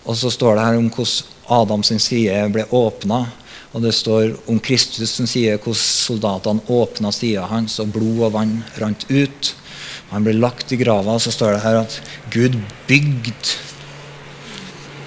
Og 0.03 0.19
så 0.19 0.33
står 0.33 0.57
det 0.57 0.67
her 0.67 0.81
om 0.81 0.91
hvordan 0.91 1.35
Adams 1.61 1.93
side 2.03 2.41
ble 2.51 2.67
åpna 2.75 3.21
og 3.75 3.83
det 3.83 3.93
står 3.95 4.35
om 4.49 4.59
Kristus 4.63 5.11
som 5.17 5.27
sier 5.29 5.59
hvordan 5.59 5.79
soldatene 5.81 6.63
åpna 6.71 7.11
sida 7.13 7.47
hans, 7.49 7.79
og 7.83 7.91
blod 7.95 8.27
og 8.29 8.35
vann 8.37 8.59
rant 8.79 9.03
ut. 9.11 9.53
Han 10.13 10.23
ble 10.23 10.37
lagt 10.37 10.71
i 10.71 10.79
grava, 10.79 11.17
og 11.17 11.23
så 11.23 11.33
står 11.35 11.57
det 11.57 11.63
her 11.65 11.81
at 11.81 11.97
Gud 12.31 12.55
bygde 12.87 13.33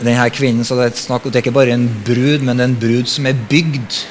denne 0.05 0.29
kvinnen. 0.33 0.67
Så 0.67 0.77
det 0.77 0.91
er, 0.91 0.99
snakk, 0.99 1.29
det 1.29 1.41
er 1.41 1.47
ikke 1.47 1.57
bare 1.57 1.77
en 1.77 1.89
brud, 2.05 2.45
men 2.45 2.61
det 2.61 2.67
er 2.67 2.73
en 2.73 2.81
brud 2.85 3.09
som 3.09 3.29
er 3.31 3.41
bygd. 3.51 4.03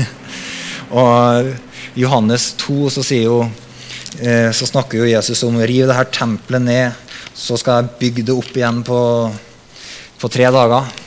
og 1.04 1.52
Johannes 2.00 2.50
2 2.64 2.90
så, 2.96 3.04
jo, 3.20 3.38
eh, 4.18 4.50
så 4.56 4.68
snakker 4.70 5.02
jo 5.02 5.12
Jesus 5.12 5.44
om 5.46 5.60
riv 5.60 5.86
det 5.90 5.98
her 5.98 6.08
tempelet 6.12 6.64
ned, 6.64 7.00
så 7.34 7.58
skal 7.60 7.82
jeg 7.82 7.96
bygge 8.00 8.28
det 8.30 8.34
opp 8.34 8.56
igjen 8.56 8.80
på, 8.86 9.00
på 10.20 10.32
tre 10.32 10.48
dager. 10.54 11.03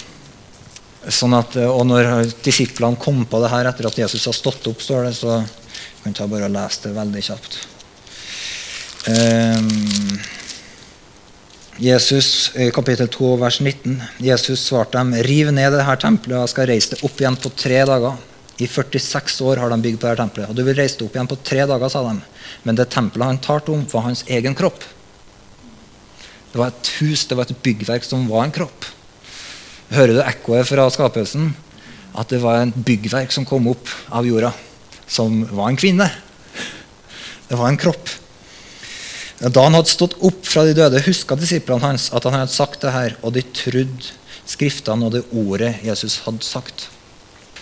Sånn 1.08 1.36
at, 1.38 1.56
eh, 1.56 1.70
og 1.70 1.86
når 1.88 2.28
disiplene 2.44 3.00
kom 3.00 3.24
på 3.30 3.40
det 3.44 3.52
her 3.54 3.70
etter 3.70 3.88
at 3.88 4.00
Jesus 4.04 4.26
har 4.28 4.36
stått 4.36 4.68
opp, 4.68 4.82
står 4.84 5.08
det, 5.08 5.16
så 5.16 5.40
kan 6.04 6.16
jeg 6.16 6.32
bare 6.32 6.52
lese 6.52 6.88
det 6.88 6.96
veldig 6.96 7.24
kjapt. 7.24 7.60
Um, 9.08 10.18
Jesus, 11.80 12.52
kapittel 12.76 13.08
2, 13.14 13.36
vers 13.40 13.60
19. 13.62 14.02
Jesus 14.26 14.66
svarte 14.68 14.98
dem, 14.98 15.14
riv 15.24 15.52
ned 15.54 15.76
det 15.78 15.86
her 15.88 16.00
tempelet, 16.02 16.36
og 16.36 16.44
jeg 16.44 16.54
skal 16.56 16.70
reise 16.72 16.96
det 16.96 17.04
opp 17.08 17.22
igjen 17.22 17.40
på 17.40 17.54
tre 17.56 17.84
dager. 17.88 18.18
I 18.58 18.68
46 18.68 19.40
år 19.46 19.62
har 19.62 19.72
de 19.72 19.78
bygd 19.84 20.00
på 20.02 20.10
dette 20.10 20.24
tempelet, 20.24 20.50
og 20.50 20.58
du 20.58 20.64
vil 20.66 20.76
reise 20.80 20.98
det 20.98 21.06
opp 21.06 21.16
igjen 21.16 21.30
på 21.30 21.40
tre 21.46 21.64
dager, 21.70 21.92
sa 21.94 22.02
de. 22.08 22.16
Men 22.66 22.80
det 22.80 22.90
tempelet 22.92 23.30
han 23.30 23.42
talte 23.44 23.76
om, 23.76 23.86
var 23.94 24.08
hans 24.10 24.26
egen 24.28 24.58
kropp. 24.58 24.84
Det 26.52 26.60
var 26.60 26.74
et 26.74 26.94
hus, 26.98 27.28
det 27.30 27.38
var 27.38 27.46
et 27.46 27.64
byggverk 27.64 28.08
som 28.08 28.26
var 28.32 28.48
en 28.48 28.56
kropp. 28.56 28.90
Hører 29.94 30.18
du 30.18 30.22
ekkoet 30.24 30.68
fra 30.68 30.88
skapelsen? 30.92 31.52
At 32.18 32.32
det 32.34 32.42
var 32.44 32.60
en 32.60 32.74
byggverk 32.74 33.32
som 33.32 33.46
kom 33.48 33.70
opp 33.72 33.90
av 34.12 34.26
jorda, 34.28 34.52
som 35.08 35.44
var 35.54 35.72
en 35.72 35.80
kvinne. 35.80 36.08
Det 37.48 37.56
var 37.56 37.70
en 37.70 37.80
kropp. 37.80 38.10
Da 39.38 39.64
han 39.64 39.78
hadde 39.78 39.92
stått 39.92 40.18
opp 40.26 40.42
fra 40.50 40.66
de 40.66 40.74
døde, 40.76 41.04
huska 41.06 41.38
disiplene 41.38 41.86
hans 41.86 42.10
at 42.10 42.26
han 42.26 42.40
hadde 42.40 42.56
sagt 42.56 42.82
det 42.84 42.96
her, 42.96 43.20
og 43.22 43.36
de 43.38 43.46
trodde 43.56 44.16
Skriftene 44.48 45.04
og 45.04 45.12
det 45.12 45.26
ordet 45.36 45.74
Jesus 45.84 46.22
hadde 46.24 46.46
sagt. 46.48 46.86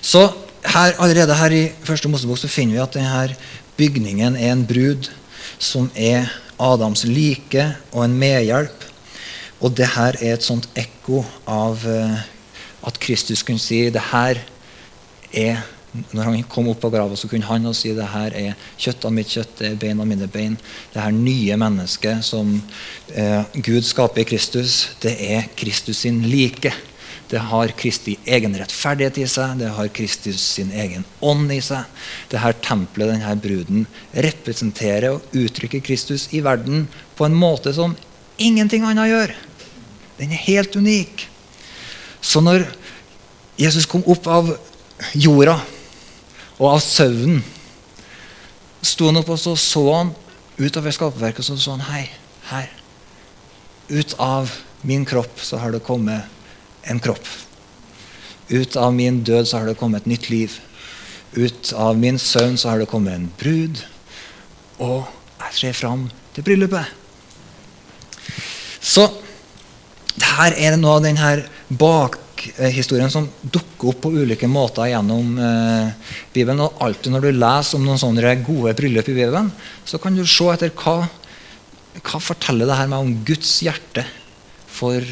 Så 0.06 0.28
her, 0.62 0.94
allerede 1.02 1.34
her 1.34 1.54
i 1.54 1.64
første 1.86 2.10
Mosebok 2.12 2.38
så 2.38 2.50
finner 2.52 2.78
vi 2.78 2.84
at 2.84 2.94
denne 2.94 3.38
bygningen 3.78 4.38
er 4.38 4.52
en 4.54 4.62
brud 4.70 5.10
som 5.58 5.90
er 5.98 6.30
Adams 6.62 7.04
like 7.10 7.66
og 7.90 8.06
en 8.06 8.14
medhjelp 8.22 8.85
og 9.66 9.74
det 9.74 9.88
her 9.96 10.18
er 10.22 10.36
et 10.36 10.46
sånt 10.46 10.68
ekko 10.78 11.24
av 11.50 11.82
uh, 11.90 12.20
at 12.86 13.00
Kristus 13.02 13.42
kunne 13.46 13.62
si 13.62 13.88
det 13.90 14.12
her 14.12 14.44
er 15.34 15.64
når 16.12 16.28
han 16.28 16.42
kom 16.52 16.68
opp 16.72 16.84
av 16.88 16.92
grava, 16.92 17.16
så 17.16 17.30
kunne 17.32 17.48
han 17.48 17.68
si 17.76 17.94
det 17.96 18.08
her 18.12 18.34
er 18.36 18.66
kjøtt 18.82 19.06
av 19.08 19.14
mitt 19.16 19.32
kjøtt, 19.32 19.54
det 19.60 19.70
er 19.70 19.78
bein 19.80 20.02
av 20.04 20.10
mine 20.10 20.28
bein. 20.32 20.58
Det 20.94 21.00
her 21.00 21.14
nye 21.16 21.56
mennesket 21.60 22.26
som 22.26 22.52
eh, 23.14 23.46
Gud 23.56 23.88
skaper 23.88 24.26
i 24.26 24.28
Kristus, 24.28 24.82
det 25.04 25.16
er 25.24 25.48
Kristus 25.56 26.04
sin 26.04 26.20
like. 26.28 26.74
Det 27.32 27.42
har 27.42 27.72
Kristi 27.80 28.18
egen 28.30 28.54
rettferdighet 28.60 29.22
i 29.24 29.30
seg, 29.30 29.56
det 29.58 29.72
har 29.74 29.88
Kristus 29.96 30.44
sin 30.58 30.70
egen 30.76 31.08
ånd 31.26 31.50
i 31.56 31.62
seg. 31.64 31.88
Det 32.30 32.44
her 32.44 32.60
tempelet, 32.62 33.16
denne 33.16 33.38
bruden, 33.42 33.88
representerer 34.14 35.16
og 35.16 35.34
uttrykker 35.34 35.82
Kristus 35.86 36.28
i 36.38 36.44
verden 36.46 36.86
på 37.18 37.26
en 37.26 37.40
måte 37.40 37.74
som 37.74 37.96
ingenting 38.38 38.86
annet 38.86 39.10
gjør. 39.10 39.36
Den 40.20 40.32
er 40.32 40.46
helt 40.48 40.76
unik. 40.76 41.28
Så 42.22 42.42
når 42.42 42.66
Jesus 43.60 43.88
kom 43.88 44.04
opp 44.10 44.28
av 44.28 44.54
jorda 45.14 45.60
og 46.58 46.70
av 46.72 46.82
søvnen, 46.84 47.44
sto 48.86 49.10
han 49.10 49.20
opp 49.20 49.34
og 49.34 49.40
så, 49.42 49.56
så 49.60 49.84
han 49.92 50.14
utover 50.60 50.94
skaperverket 50.96 51.44
og 51.44 51.48
så 51.50 51.58
så 51.60 51.76
han, 51.76 51.86
hei, 51.90 52.06
her. 52.52 52.70
Ut 53.90 54.16
av 54.22 54.52
min 54.86 55.06
kropp 55.06 55.42
så 55.42 55.60
har 55.62 55.74
det 55.74 55.84
kommet 55.86 56.26
en 56.86 57.02
kropp. 57.02 57.26
Ut 58.50 58.78
av 58.78 58.94
min 58.94 59.24
død 59.26 59.48
så 59.48 59.60
har 59.60 59.70
det 59.70 59.78
kommet 59.80 60.06
et 60.06 60.14
nytt 60.14 60.30
liv. 60.30 60.60
Ut 61.36 61.74
av 61.74 61.98
min 62.00 62.20
søvn 62.22 62.58
så 62.58 62.72
har 62.72 62.82
det 62.82 62.90
kommet 62.90 63.18
en 63.18 63.30
brud. 63.40 63.82
Og 64.80 65.06
jeg 65.40 65.58
ser 65.60 65.78
fram 65.78 66.08
til 66.36 66.46
bryllupet. 66.46 66.86
Så 68.80 69.08
her 70.36 70.56
er 70.58 70.76
det 70.76 70.80
noe 70.82 70.98
av 70.98 71.06
denne 71.06 71.32
bakhistorien 71.80 73.12
som 73.12 73.28
dukker 73.42 73.92
opp 73.92 74.02
på 74.06 74.14
ulike 74.16 74.50
måter 74.52 74.90
gjennom 74.92 75.38
eh, 75.40 76.12
Bibelen. 76.34 76.64
Og 76.66 76.82
alltid 76.84 77.14
når 77.14 77.28
du 77.28 77.32
leser 77.38 77.80
om 77.80 77.86
noen 77.88 78.02
sånne 78.02 78.36
gode 78.46 78.76
bryllup 78.78 79.12
i 79.12 79.18
Bibelen, 79.18 79.52
så 79.88 80.02
kan 80.02 80.18
du 80.18 80.26
se 80.28 80.50
etter 80.54 80.74
hva, 80.76 80.98
hva 82.02 82.22
forteller 82.24 82.70
det 82.70 82.80
her 82.80 82.92
meg 82.92 83.06
om 83.06 83.16
Guds 83.28 83.58
hjerte 83.66 84.06
for 84.76 85.04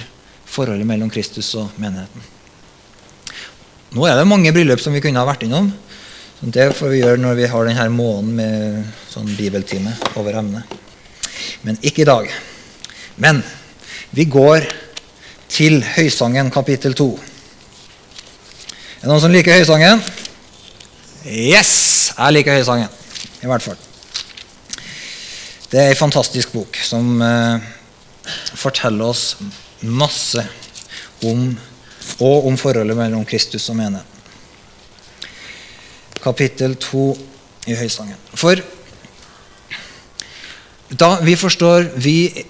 forholdet 0.53 0.87
mellom 0.87 1.11
Kristus 1.13 1.53
og 1.59 1.73
menigheten. 1.81 2.29
Nå 3.93 4.05
er 4.09 4.17
det 4.17 4.29
mange 4.29 4.51
bryllup 4.53 4.81
som 4.81 4.93
vi 4.95 5.01
kunne 5.03 5.21
ha 5.21 5.29
vært 5.29 5.45
innom. 5.45 5.69
Det 6.43 6.71
får 6.75 6.89
vi 6.91 6.99
gjøre 7.03 7.21
når 7.21 7.37
vi 7.37 7.47
har 7.47 7.67
denne 7.69 7.89
måneden 7.93 8.31
med 8.35 8.95
sånn 9.07 9.29
bibeltime 9.37 9.93
over 10.19 10.41
emnet. 10.41 10.79
Men 11.63 11.77
ikke 11.79 12.03
i 12.03 12.09
dag. 12.09 12.31
Men 13.21 13.39
vi 14.11 14.25
går 14.27 14.65
til 15.53 15.83
Høysangen 15.85 16.49
kapittel 16.49 16.95
2. 16.97 17.07
Er 17.13 19.03
det 19.03 19.09
noen 19.11 19.21
som 19.21 19.33
liker 19.33 19.59
Høysangen? 19.59 20.01
Yes! 21.29 21.73
Jeg 22.17 22.33
liker 22.33 22.57
Høysangen. 22.57 22.89
I 23.43 23.49
hvert 23.51 23.61
fall. 23.61 23.77
Det 25.69 25.81
er 25.81 25.91
ei 25.91 25.97
fantastisk 25.99 26.55
bok 26.55 26.77
som 26.81 27.21
eh, 27.21 27.61
forteller 28.57 29.11
oss 29.11 29.35
masse 29.81 30.41
om 31.25 31.51
og 32.23 32.47
om 32.49 32.57
forholdet 32.57 32.97
mellom 32.97 33.25
Kristus 33.25 33.69
og 33.69 33.77
menigheten. 33.77 34.09
Kapittel 36.23 36.77
2 36.81 37.05
i 37.67 37.75
Høysangen. 37.77 38.17
For 38.33 38.57
da 40.93 41.09
vi 41.25 41.35
forstår 41.37 41.91
vi 41.97 42.17
vet, 42.33 42.49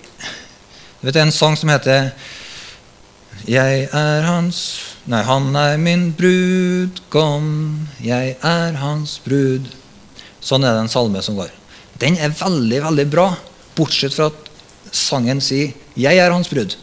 Det 1.04 1.20
er 1.20 1.26
en 1.26 1.32
sang 1.36 1.58
som 1.60 1.70
heter 1.70 2.12
'Jeg 3.44 3.90
er 3.92 4.24
hans 4.24 4.60
Nei, 5.04 5.20
han 5.28 5.52
er 5.60 5.76
min 5.76 6.14
brudgom, 6.16 7.90
jeg 8.00 8.38
er 8.40 8.78
hans 8.80 9.18
brud. 9.20 9.66
Sånn 10.40 10.64
er 10.64 10.78
det 10.78 10.86
en 10.86 10.92
salme 10.94 11.20
som 11.26 11.36
går. 11.36 11.52
Den 12.00 12.16
er 12.16 12.32
veldig, 12.32 12.80
veldig 12.86 13.06
bra, 13.12 13.26
bortsett 13.76 14.16
fra 14.16 14.30
at 14.32 14.48
sangen 14.96 15.42
sier 15.44 15.74
'Jeg 15.96 16.18
er 16.24 16.32
hans 16.32 16.48
brud'. 16.48 16.78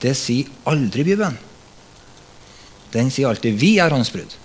Det 0.00 0.12
sier 0.12 0.44
aldri 0.68 1.04
Bibelen. 1.04 1.38
Den 2.92 3.10
sier 3.10 3.28
alltid 3.28 3.56
'vi 3.56 3.78
er 3.78 3.90
hans 3.90 4.12
brud'. 4.12 4.36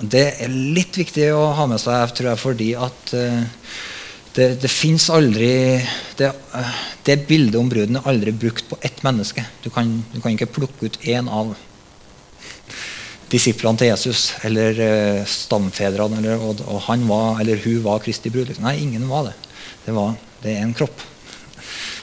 Det 0.00 0.40
er 0.40 0.48
litt 0.48 0.96
viktig 0.96 1.32
å 1.34 1.52
ha 1.52 1.66
med 1.66 1.80
seg 1.80 2.14
tror 2.14 2.30
jeg, 2.30 2.38
fordi 2.38 2.74
at 2.74 3.14
uh, 3.14 3.44
det, 4.36 4.48
det 4.62 4.70
fins 4.70 5.08
aldri 5.10 5.50
det, 6.18 6.30
det, 7.06 7.16
bildet 7.28 7.58
om 7.60 7.70
bruden 7.70 7.98
er 7.98 8.10
aldri 8.10 8.34
brukt 8.34 8.68
på 8.68 8.78
ett 8.84 9.02
menneske. 9.06 9.44
Du 9.64 9.70
kan, 9.74 9.90
du 10.12 10.20
kan 10.20 10.34
ikke 10.34 10.50
plukke 10.58 10.88
ut 10.88 11.00
én 11.08 11.30
av 11.30 11.54
disiplene 13.32 13.80
til 13.80 13.90
Jesus 13.90 14.30
eller 14.46 14.78
uh, 14.78 15.26
stamfedrene, 15.28 16.20
eller, 16.22 16.40
og, 16.40 16.62
og, 16.66 16.80
han 16.86 17.04
var, 17.08 17.42
eller 17.42 17.60
hun 17.64 17.82
var 17.84 18.02
Kristi 18.04 18.32
brud. 18.32 18.48
Liksom. 18.48 18.64
Nei, 18.64 18.78
ingen 18.84 19.08
var 19.10 19.28
det. 19.28 19.34
Det, 19.84 19.96
var, 19.96 20.14
det 20.44 20.54
er 20.54 20.64
en 20.64 20.76
kropp. 20.76 21.04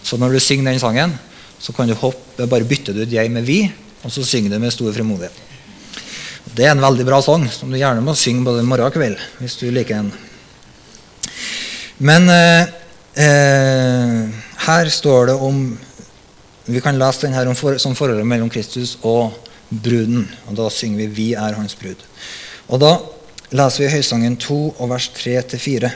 Så 0.06 0.20
når 0.22 0.36
du 0.36 0.44
synger 0.44 0.70
den 0.70 0.82
sangen, 0.82 1.16
så 1.60 1.74
kan 1.74 1.90
du 1.90 1.96
hoppe, 1.98 2.46
bare 2.46 2.68
bytte 2.68 2.94
ut 2.94 3.10
'jeg' 3.10 3.32
med 3.32 3.46
'vi', 3.46 3.72
og 4.04 4.12
så 4.12 4.24
synger 4.26 4.54
du 4.54 4.60
med 4.60 4.74
stor 4.74 4.94
frimodighet. 4.94 5.34
Det 6.56 6.66
er 6.66 6.72
en 6.72 6.82
veldig 6.82 7.06
bra 7.06 7.22
sang 7.22 7.50
som 7.52 7.72
du 7.72 7.78
gjerne 7.78 8.04
må 8.06 8.14
synge 8.16 8.46
både 8.46 8.64
morgen 8.64 8.86
og 8.86 8.94
kveld. 8.94 9.18
hvis 9.40 9.58
du 9.58 9.72
liker 9.72 9.96
den. 9.96 10.12
Men 11.98 12.30
eh, 12.30 12.62
eh, 13.24 14.22
her 14.68 14.90
står 14.92 15.32
det 15.32 15.36
om 15.40 15.60
Vi 16.66 16.82
kan 16.82 16.98
lese 16.98 17.28
den 17.28 17.36
her 17.38 17.52
for, 17.54 17.78
som 17.78 17.96
forholdet 17.96 18.26
mellom 18.28 18.50
Kristus 18.50 18.98
og 19.06 19.36
bruden. 19.70 20.26
og 20.48 20.56
Da 20.56 20.70
synger 20.70 20.98
vi 20.98 21.08
'Vi 21.08 21.34
er 21.34 21.54
hans 21.54 21.76
brud'. 21.76 22.04
Og 22.68 22.80
Da 22.80 22.98
leser 23.52 23.84
vi 23.84 23.92
Høysangen 23.92 24.38
2 24.38 24.76
og 24.80 24.90
vers 24.90 25.12
3-4. 25.14 25.92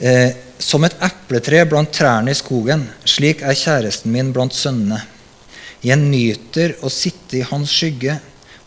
Eh, 0.00 0.30
som 0.58 0.84
et 0.84 0.96
epletre 1.02 1.64
blant 1.66 1.92
trærne 1.92 2.30
i 2.30 2.34
skogen, 2.34 2.88
slik 3.04 3.42
er 3.42 3.54
kjæresten 3.54 4.12
min 4.12 4.32
blant 4.32 4.54
sønnene. 4.54 5.02
Jeg 5.84 5.96
nyter 5.96 6.74
å 6.82 6.88
sitte 6.88 7.38
i 7.38 7.44
hans 7.46 7.70
skygge, 7.70 8.18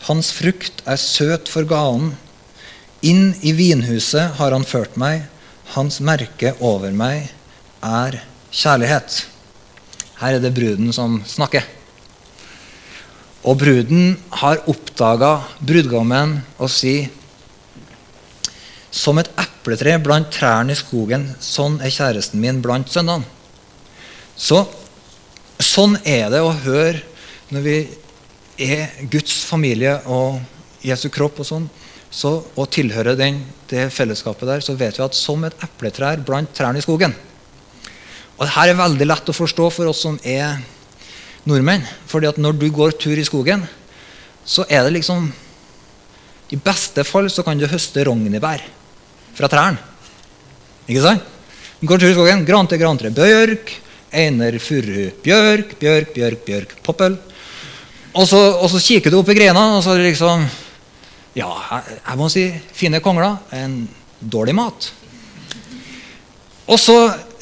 hans 0.08 0.32
frukt 0.32 0.82
er 0.86 0.96
søt 0.96 1.48
for 1.48 1.64
ganen. 1.64 2.16
Inn 3.00 3.32
i 3.40 3.52
vinhuset 3.56 4.36
har 4.36 4.52
han 4.52 4.66
ført 4.66 4.96
meg, 5.00 5.24
hans 5.72 6.00
merke 6.04 6.52
over 6.60 6.92
meg 6.92 7.30
er 7.80 8.18
kjærlighet. 8.52 9.22
Her 10.20 10.36
er 10.36 10.42
det 10.42 10.52
bruden 10.52 10.92
som 10.92 11.20
snakker. 11.24 11.64
Og 13.48 13.56
bruden 13.62 14.18
har 14.42 14.60
oppdaga 14.68 15.38
brudgommen 15.64 16.42
og 16.58 16.68
sier 16.68 17.08
som 18.92 19.20
et 19.22 19.30
epletre 19.38 19.94
blant 20.02 20.28
trærne 20.34 20.74
i 20.74 20.78
skogen, 20.78 21.28
sånn 21.40 21.78
er 21.80 21.94
kjæresten 21.94 22.42
min 22.42 22.60
blant 22.60 22.90
sønnene. 22.90 23.24
Så, 24.36 24.64
sånn 25.62 25.96
er 26.04 26.28
det 26.32 26.40
å 26.42 26.52
høre 26.64 27.00
når 27.54 27.64
vi 27.64 27.76
er 28.60 28.92
Guds 29.12 29.40
familie 29.48 29.96
og 30.04 30.40
Jesu 30.84 31.08
kropp 31.12 31.40
og 31.40 31.48
sånn, 31.48 31.68
så, 32.10 32.40
og 32.58 32.70
tilhører 32.74 33.14
den, 33.18 33.38
det 33.70 33.86
fellesskapet 33.94 34.48
der, 34.48 34.62
så 34.64 34.74
vet 34.74 34.98
vi 34.98 35.04
at 35.04 35.14
som 35.14 35.44
et 35.46 35.54
epletrær 35.62 36.22
blant 36.26 36.50
trærne 36.56 36.80
i 36.80 36.84
skogen. 36.84 37.14
Og 38.40 38.46
Dette 38.48 38.66
er 38.72 38.78
veldig 38.78 39.06
lett 39.06 39.30
å 39.30 39.36
forstå 39.36 39.68
for 39.70 39.90
oss 39.90 40.02
som 40.06 40.16
er 40.24 40.58
nordmenn. 41.46 41.86
fordi 42.06 42.26
at 42.26 42.38
når 42.38 42.58
du 42.58 42.70
går 42.70 42.96
tur 42.98 43.18
i 43.18 43.24
skogen, 43.24 43.62
så 44.44 44.64
er 44.68 44.84
det 44.84 44.96
liksom 44.98 45.32
I 46.50 46.56
beste 46.56 47.04
fall 47.04 47.30
så 47.30 47.44
kan 47.46 47.58
du 47.58 47.66
høste 47.70 48.02
rognebær 48.04 48.64
fra 49.36 49.46
trærne. 49.46 49.78
Ikke 50.88 51.02
sant? 51.04 51.22
Du 51.80 51.86
Går 51.86 51.98
tur 51.98 52.10
i 52.10 52.14
skogen. 52.16 52.44
Grante, 52.44 52.76
grantre, 52.76 53.10
bjørk. 53.14 53.70
Einer, 54.10 54.58
furu, 54.58 55.12
bjørk, 55.22 55.78
bjørk, 55.78 56.10
bjørk, 56.14 56.40
bjørk, 56.44 56.74
poppel. 56.82 57.14
Og 58.10 58.26
så, 58.26 58.40
og 58.58 58.66
så 58.72 58.80
kikker 58.82 59.12
du 59.12 59.20
opp 59.20 59.30
i 59.30 59.36
grena, 59.38 59.76
og 59.76 59.84
så 59.86 59.94
liksom 59.94 60.42
Ja, 61.38 61.46
jeg, 61.86 62.18
må 62.18 62.26
si 62.32 62.48
fine 62.74 62.98
kongler. 63.04 63.36
En 63.54 63.84
dårlig 64.20 64.54
mat. 64.58 64.90
Og 66.70 66.78
så 66.78 66.94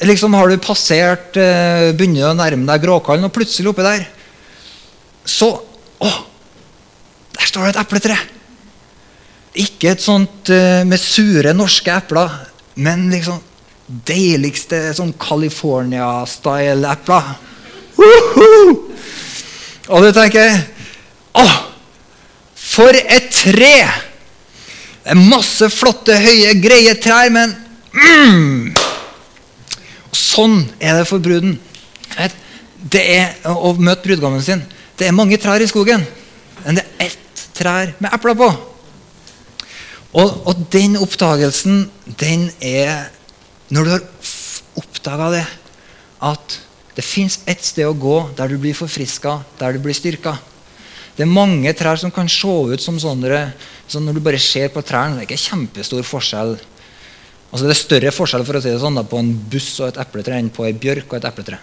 liksom 0.05 0.33
har 0.37 0.49
du 0.49 0.57
passert, 0.61 1.37
eh, 1.37 1.95
begynner 1.97 2.29
å 2.29 2.37
nærme 2.37 2.67
deg 2.69 2.81
Gråkallen, 2.85 3.25
og 3.27 3.35
plutselig 3.35 3.69
oppi 3.73 3.83
der 3.85 4.01
så 5.29 5.49
Å! 5.99 6.09
Der 7.35 7.43
står 7.43 7.67
det 7.67 7.71
et 7.73 7.81
epletre! 7.81 8.15
Ikke 9.59 9.91
et 9.91 10.03
sånt 10.03 10.49
uh, 10.53 10.83
med 10.87 10.99
sure 11.01 11.53
norske 11.57 11.91
epler, 11.91 12.29
men 12.79 13.11
liksom 13.11 13.41
deiligste 14.07 14.93
sånn 14.95 15.11
California-style-epler. 15.19 17.23
Uh! 17.99 18.71
Og 19.89 20.03
du 20.05 20.11
tenker 20.15 20.61
Å, 21.35 21.43
for 22.79 22.95
et 22.95 23.27
tre! 23.35 23.73
Det 25.03 25.15
er 25.15 25.19
masse 25.19 25.67
flotte, 25.73 26.15
høye, 26.15 26.53
greie 26.63 26.93
trær, 27.01 27.31
men 27.33 27.51
mm! 27.91 28.69
Sånn 30.15 30.61
er 30.79 30.99
det 30.99 31.07
for 31.09 31.23
bruden. 31.23 31.57
Det 32.79 33.01
er 33.17 33.49
å 33.49 33.73
møte 33.75 34.05
brudgommen 34.05 34.43
sin. 34.45 34.61
Det 34.95 35.09
er 35.09 35.15
mange 35.15 35.39
trær 35.41 35.59
i 35.63 35.67
skogen, 35.67 36.05
men 36.63 36.79
det 36.79 36.85
er 36.85 37.09
ett 37.09 37.43
trær 37.57 37.91
med 37.99 38.13
epler 38.15 38.37
på. 38.39 38.49
Og, 40.09 40.29
og, 40.47 40.61
den 40.73 40.95
oppdagelsen, 40.97 41.83
den 42.17 42.47
er 42.65 43.11
Når 43.69 43.85
du 43.85 43.89
har 43.91 44.05
oppdaga 44.81 45.27
det, 45.29 45.43
at 46.25 46.55
det 46.97 47.03
fins 47.05 47.35
ett 47.45 47.61
sted 47.61 47.85
å 47.85 47.93
gå 47.93 48.15
der 48.33 48.49
du 48.49 48.57
blir 48.57 48.73
forfriska, 48.73 49.35
der 49.59 49.75
du 49.77 49.83
blir 49.83 49.93
styrka. 49.93 50.39
Det 51.19 51.25
er 51.25 51.35
mange 51.35 51.73
trær 51.75 51.99
som 51.99 52.13
kan 52.15 52.29
se 52.31 52.47
ut 52.47 52.79
som 52.79 52.95
sånne 52.95 53.41
så 53.89 53.99
Når 53.99 54.15
du 54.15 54.19
bare 54.23 54.39
ser 54.39 54.69
på 54.71 54.79
trærne, 54.79 55.17
det 55.17 55.25
er 55.25 55.27
ikke 55.27 55.49
kjempestor 55.49 56.05
forskjell. 56.07 56.53
Altså 57.51 57.65
Det 57.65 57.73
er 57.73 57.79
større 57.79 58.11
forskjell 58.15 58.45
for 58.47 58.55
å 58.55 58.61
si 58.63 58.71
det 58.71 58.79
sånn 58.79 58.95
da, 58.95 59.03
på 59.03 59.19
en 59.19 59.33
buss 59.51 59.73
og 59.81 59.89
et 59.89 59.99
epletre 59.99 60.37
enn 60.39 60.51
på 60.53 60.63
ei 60.63 60.71
bjørk 60.71 61.09
og 61.11 61.17
et 61.17 61.27
epletre. 61.27 61.59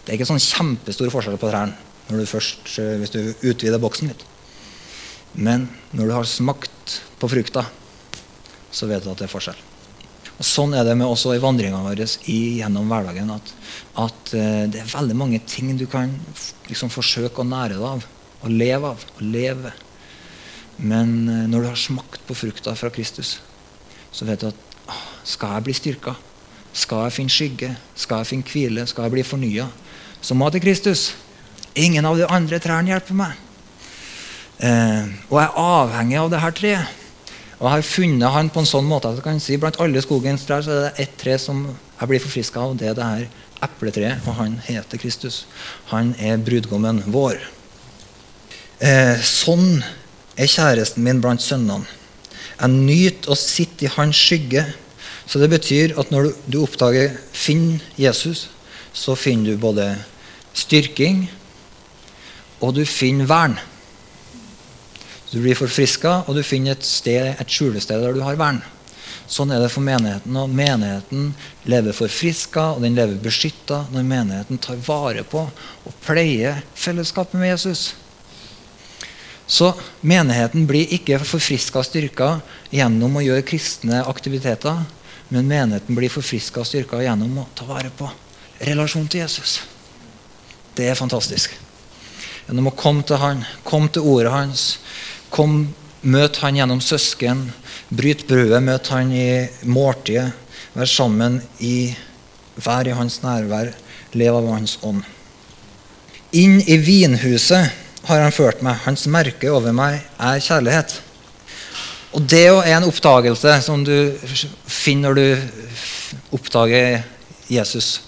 Det 0.00 0.14
er 0.14 0.16
ikke 0.16 0.30
sånn 0.30 0.40
kjempestor 0.40 1.12
forskjell 1.12 1.36
på 1.36 1.50
trærne 1.50 1.76
når 2.08 2.22
du 2.22 2.30
først, 2.30 2.70
hvis 3.02 3.12
du 3.12 3.20
utvider 3.50 3.82
boksen 3.82 4.08
litt. 4.08 4.24
Men 5.36 5.68
når 5.92 6.08
du 6.08 6.14
har 6.16 6.30
smakt 6.30 6.96
på 7.20 7.28
frukta, 7.30 7.66
så 8.72 8.88
vet 8.88 9.04
du 9.04 9.10
at 9.12 9.20
det 9.20 9.28
er 9.28 9.34
forskjell. 9.34 9.60
Og 10.40 10.46
Sånn 10.48 10.72
er 10.72 10.86
det 10.88 10.94
med 10.96 11.10
også 11.10 11.34
i 11.36 11.42
vandringa 11.42 11.82
vår 11.84 12.00
gjennom 12.24 12.88
hverdagen. 12.88 13.34
At, 13.34 13.52
at, 14.06 14.32
uh, 14.32 14.64
det 14.72 14.80
er 14.80 14.94
veldig 14.94 15.18
mange 15.20 15.42
ting 15.44 15.74
du 15.76 15.84
kan 15.90 16.14
liksom, 16.70 16.88
forsøke 16.88 17.44
å 17.44 17.46
nære 17.50 17.76
deg 17.76 17.84
av. 17.90 18.08
Og 18.44 18.50
leve 18.50 18.94
av. 18.94 19.04
å 19.18 19.24
leve. 19.24 19.72
Men 20.78 21.28
uh, 21.28 21.46
når 21.50 21.60
du 21.60 21.68
har 21.68 21.80
smakt 21.80 22.24
på 22.26 22.36
frukta 22.36 22.74
fra 22.74 22.90
Kristus, 22.94 23.38
så 24.12 24.24
vet 24.28 24.40
du 24.40 24.48
at 24.48 24.66
uh, 24.88 25.04
skal 25.28 25.58
jeg 25.58 25.68
bli 25.68 25.76
styrka? 25.76 26.16
Skal 26.72 27.04
jeg 27.06 27.16
finne 27.18 27.34
skygge? 27.34 27.74
Skal 27.98 28.22
jeg 28.22 28.30
finne 28.30 28.46
hvile? 28.46 28.86
Skal 28.86 29.08
jeg 29.08 29.16
bli 29.16 29.26
fornya? 29.26 29.66
Så 30.22 30.36
må 30.36 30.48
jeg 30.48 30.58
til 30.58 30.68
Kristus. 30.68 31.10
Ingen 31.74 32.06
av 32.06 32.18
de 32.18 32.26
andre 32.28 32.60
trærne 32.62 32.92
hjelper 32.92 33.18
meg. 33.18 33.38
Eh, 34.60 35.04
og 35.30 35.38
jeg 35.38 35.46
er 35.48 35.60
avhengig 35.64 36.18
av 36.20 36.32
dette 36.32 36.50
treet. 36.58 36.96
Og 37.60 37.66
jeg 37.66 37.74
har 37.74 37.84
funnet 37.84 38.34
han 38.34 38.48
på 38.52 38.62
en 38.62 38.68
sånn 38.68 38.88
måte 38.88 39.10
at 39.10 39.18
jeg 39.18 39.26
kan 39.26 39.40
si 39.42 39.56
blant 39.60 39.78
alle 39.84 40.00
skogens 40.00 40.46
trær 40.48 40.64
så 40.64 40.72
er 40.72 40.82
det 40.86 41.04
ett 41.04 41.16
tre 41.20 41.36
som 41.40 41.66
jeg 41.68 42.08
blir 42.08 42.22
forfriska 42.22 42.60
av. 42.62 42.76
Det 42.80 42.88
er 42.88 42.96
det 42.96 43.08
her 43.08 43.26
epletreet, 43.64 44.24
og 44.24 44.38
han 44.38 44.56
heter 44.64 45.00
Kristus. 45.00 45.42
Han 45.92 46.14
er 46.16 46.40
brudgommen 46.40 47.02
vår. 47.12 47.40
Eh, 48.80 49.18
sånn 49.20 49.82
er 50.40 50.48
kjæresten 50.48 51.04
min 51.04 51.20
blant 51.20 51.42
sønnene. 51.44 51.84
Jeg 52.60 52.72
nyter 52.72 53.32
å 53.32 53.36
sitte 53.36 53.84
i 53.84 53.92
hans 53.92 54.16
skygge. 54.16 54.64
Så 55.28 55.38
det 55.38 55.50
betyr 55.52 55.92
at 56.00 56.10
når 56.10 56.32
du 56.50 56.62
oppdager 56.62 57.12
Finn 57.36 57.78
Jesus, 58.00 58.48
så 58.92 59.14
finner 59.14 59.52
du 59.52 59.60
både 59.60 59.92
styrking 60.56 61.28
og 62.60 62.74
du 62.76 62.82
finner 62.88 63.28
vern. 63.28 63.54
Du 65.30 65.38
blir 65.38 65.54
forfriska, 65.54 66.24
og 66.26 66.34
du 66.34 66.42
finner 66.42 66.74
et, 66.74 66.84
sted, 66.84 67.36
et 67.38 67.52
skjulested 67.52 68.02
der 68.02 68.16
du 68.16 68.24
har 68.26 68.40
vern. 68.40 68.58
Sånn 69.30 69.52
er 69.54 69.62
det 69.62 69.70
for 69.70 69.84
menigheten. 69.86 70.34
Og 70.36 70.50
menigheten 70.50 71.30
lever 71.70 71.94
forfriska, 71.94 72.72
og 72.74 72.82
den 72.84 72.98
lever 72.98 73.20
beskytta 73.22 73.84
når 73.94 74.08
menigheten 74.08 74.60
tar 74.60 74.80
vare 74.88 75.22
på 75.22 75.46
og 75.46 75.98
pleier 76.04 76.64
fellesskapet 76.74 77.38
med 77.38 77.52
Jesus. 77.52 77.90
Så 79.50 79.72
menigheten 80.06 80.66
blir 80.68 80.92
ikke 80.94 81.18
forfriska 81.26 81.80
og 81.80 81.86
styrka 81.88 82.28
gjennom 82.70 83.16
å 83.18 83.24
gjøre 83.24 83.46
kristne 83.48 84.04
aktiviteter, 84.06 84.84
men 85.30 85.50
menigheten 85.50 85.96
blir 85.98 86.12
forfriska 86.12 86.62
og 86.62 86.68
styrka 86.68 87.00
gjennom 87.02 87.40
å 87.42 87.48
ta 87.58 87.66
vare 87.66 87.90
på 87.90 88.06
relasjonen 88.62 89.08
til 89.10 89.24
Jesus. 89.24 89.58
Det 90.78 90.86
er 90.86 90.98
fantastisk. 90.98 91.56
Gjennom 92.46 92.70
å 92.70 92.76
komme 92.78 93.02
til 93.06 93.18
han, 93.18 93.42
komme 93.66 93.90
til 93.90 94.06
ordet 94.06 94.30
hans, 94.34 94.68
kom, 95.34 95.64
møte 96.02 96.44
han 96.44 96.60
gjennom 96.60 96.82
søsken, 96.84 97.48
bryte 97.90 98.28
brødet, 98.30 98.62
møte 98.62 98.94
han 98.94 99.10
i 99.10 99.48
måltidet, 99.66 100.30
være 100.78 100.92
sammen 100.94 101.40
i 101.58 101.90
være 102.60 102.92
i 102.92 102.96
hans 102.96 103.20
nærvær, 103.22 103.72
leve 104.14 104.40
av 104.40 104.48
hans 104.54 104.78
ånd. 104.86 105.02
Inn 106.36 106.60
i 106.62 106.76
vinhuset 106.78 107.89
har 108.08 108.22
han 108.24 108.34
ført 108.34 108.62
meg. 108.64 108.80
Hans 108.86 109.06
merke 109.10 109.50
over 109.52 109.74
meg 109.76 110.00
er 110.18 110.42
kjærlighet. 110.42 110.96
Og 112.16 112.24
det 112.26 112.46
er 112.48 112.76
en 112.76 112.88
oppdagelse 112.88 113.54
som 113.62 113.84
du 113.86 114.12
finner 114.66 115.10
når 115.10 115.18
du 115.20 116.34
oppdager 116.34 117.04
Jesus. 117.50 118.00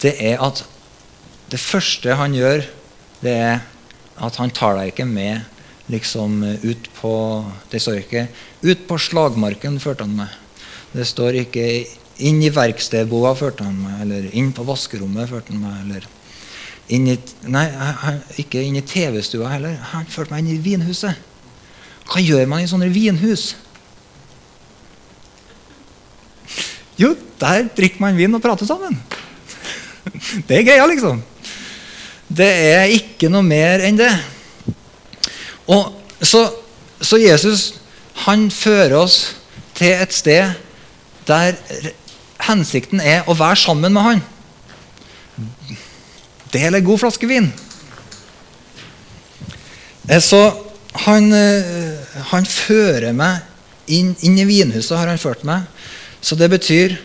Det 0.00 0.14
er 0.20 0.40
at 0.44 0.62
det 1.52 1.60
første 1.60 2.16
han 2.16 2.36
gjør, 2.36 2.64
det 3.20 3.34
er 3.36 3.60
at 4.24 4.38
han 4.40 4.52
tar 4.54 4.78
deg 4.78 4.92
ikke 4.92 5.08
med 5.08 5.44
liksom 5.92 6.38
ut 6.62 6.88
på 6.96 7.12
Det 7.70 7.80
står 7.82 7.98
ikke 8.00 8.28
'ut 8.62 8.86
på 8.88 8.96
slagmarken' 8.96 9.80
førte 9.80 10.04
han 10.04 10.16
meg. 10.16 10.28
Det 10.92 11.06
står 11.06 11.34
ikke 11.44 11.86
'inn 12.18 12.42
i 12.42 12.48
verkstedboa' 12.50 13.36
førte 13.36 13.64
han 13.64 13.76
meg, 13.76 14.00
eller 14.00 14.30
'inn 14.32 14.52
på 14.52 14.64
vaskerommet' 14.64 15.28
førte 15.28 15.52
han 15.52 15.60
meg. 15.60 15.80
eller 15.82 16.06
inn 16.92 17.08
i, 17.08 17.18
Nei, 17.48 17.64
ikke 18.40 18.62
inn 18.64 18.76
i 18.78 18.84
TV-stua 18.84 19.52
heller. 19.54 19.76
Han 19.92 20.08
førte 20.10 20.34
meg 20.34 20.44
inn 20.44 20.56
i 20.56 20.62
vinhuset. 20.64 21.20
Hva 22.04 22.20
gjør 22.20 22.48
man 22.50 22.64
i 22.64 22.68
sånne 22.68 22.90
vinhus? 22.92 23.54
Jo, 27.00 27.14
der 27.40 27.68
drikker 27.74 28.02
man 28.04 28.18
vin 28.18 28.36
og 28.36 28.42
prater 28.44 28.68
sammen. 28.68 28.98
Det 30.48 30.60
er 30.60 30.66
greia, 30.66 30.84
liksom. 30.86 31.22
Det 32.28 32.48
er 32.48 32.92
ikke 32.92 33.30
noe 33.32 33.44
mer 33.46 33.82
enn 33.84 33.98
det. 33.98 34.10
Og 35.70 35.92
så, 36.24 36.46
så 37.00 37.18
Jesus 37.20 37.74
han 38.24 38.46
fører 38.52 38.96
oss 39.00 39.18
til 39.76 39.92
et 39.92 40.14
sted 40.14 40.54
der 41.28 41.56
hensikten 42.46 43.00
er 43.00 43.28
å 43.28 43.36
være 43.36 43.58
sammen 43.60 43.94
med 43.94 44.06
han. 44.06 44.22
Del 46.54 46.78
en 46.78 46.86
god 46.86 47.00
flaske 47.02 47.28
vin. 47.28 47.48
Eh, 50.08 50.20
så 50.22 50.40
han, 51.06 51.32
eh, 51.32 52.20
han 52.30 52.46
fører 52.46 53.12
meg 53.16 53.42
inn, 53.90 54.14
inn, 54.22 54.38
i 54.38 54.46
vinhuset. 54.46 54.96
har 54.96 55.10
han 55.10 55.18
ført 55.18 55.44
meg. 55.44 55.66
Så 56.20 56.38
det 56.38 56.50
betyr 56.52 56.96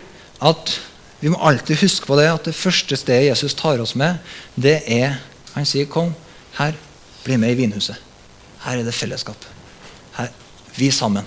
at 0.46 0.76
vi 1.20 1.32
må 1.32 1.40
alltid 1.44 1.82
huske 1.82 2.08
på 2.08 2.16
det 2.16 2.30
at 2.32 2.46
det 2.48 2.56
første 2.56 2.96
stedet 2.96 3.28
Jesus 3.28 3.58
tar 3.60 3.82
oss 3.84 3.96
med, 3.96 4.20
det 4.56 4.84
er 4.88 5.20
Han 5.56 5.66
sier, 5.66 5.86
'Kom 5.86 6.14
her, 6.54 6.74
bli 7.24 7.36
med 7.36 7.52
i 7.52 7.66
vinhuset'. 7.66 7.98
Her 8.62 8.78
er 8.78 8.84
det 8.84 8.94
fellesskap. 8.94 9.46
Her, 10.16 10.28
vi 10.78 10.92
sammen. 10.92 11.26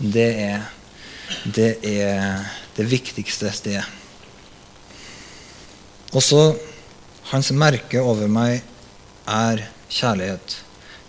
Det 0.00 0.40
er, 0.40 0.60
det 1.44 1.76
er 1.84 2.40
det 2.76 2.90
viktigste 2.90 3.52
stedet. 3.52 3.84
Og 6.12 6.22
så 6.22 6.56
Hans 7.34 7.48
merke 7.50 7.98
over 7.98 8.28
meg 8.30 8.60
er 9.26 9.64
kjærlighet. 9.90 10.52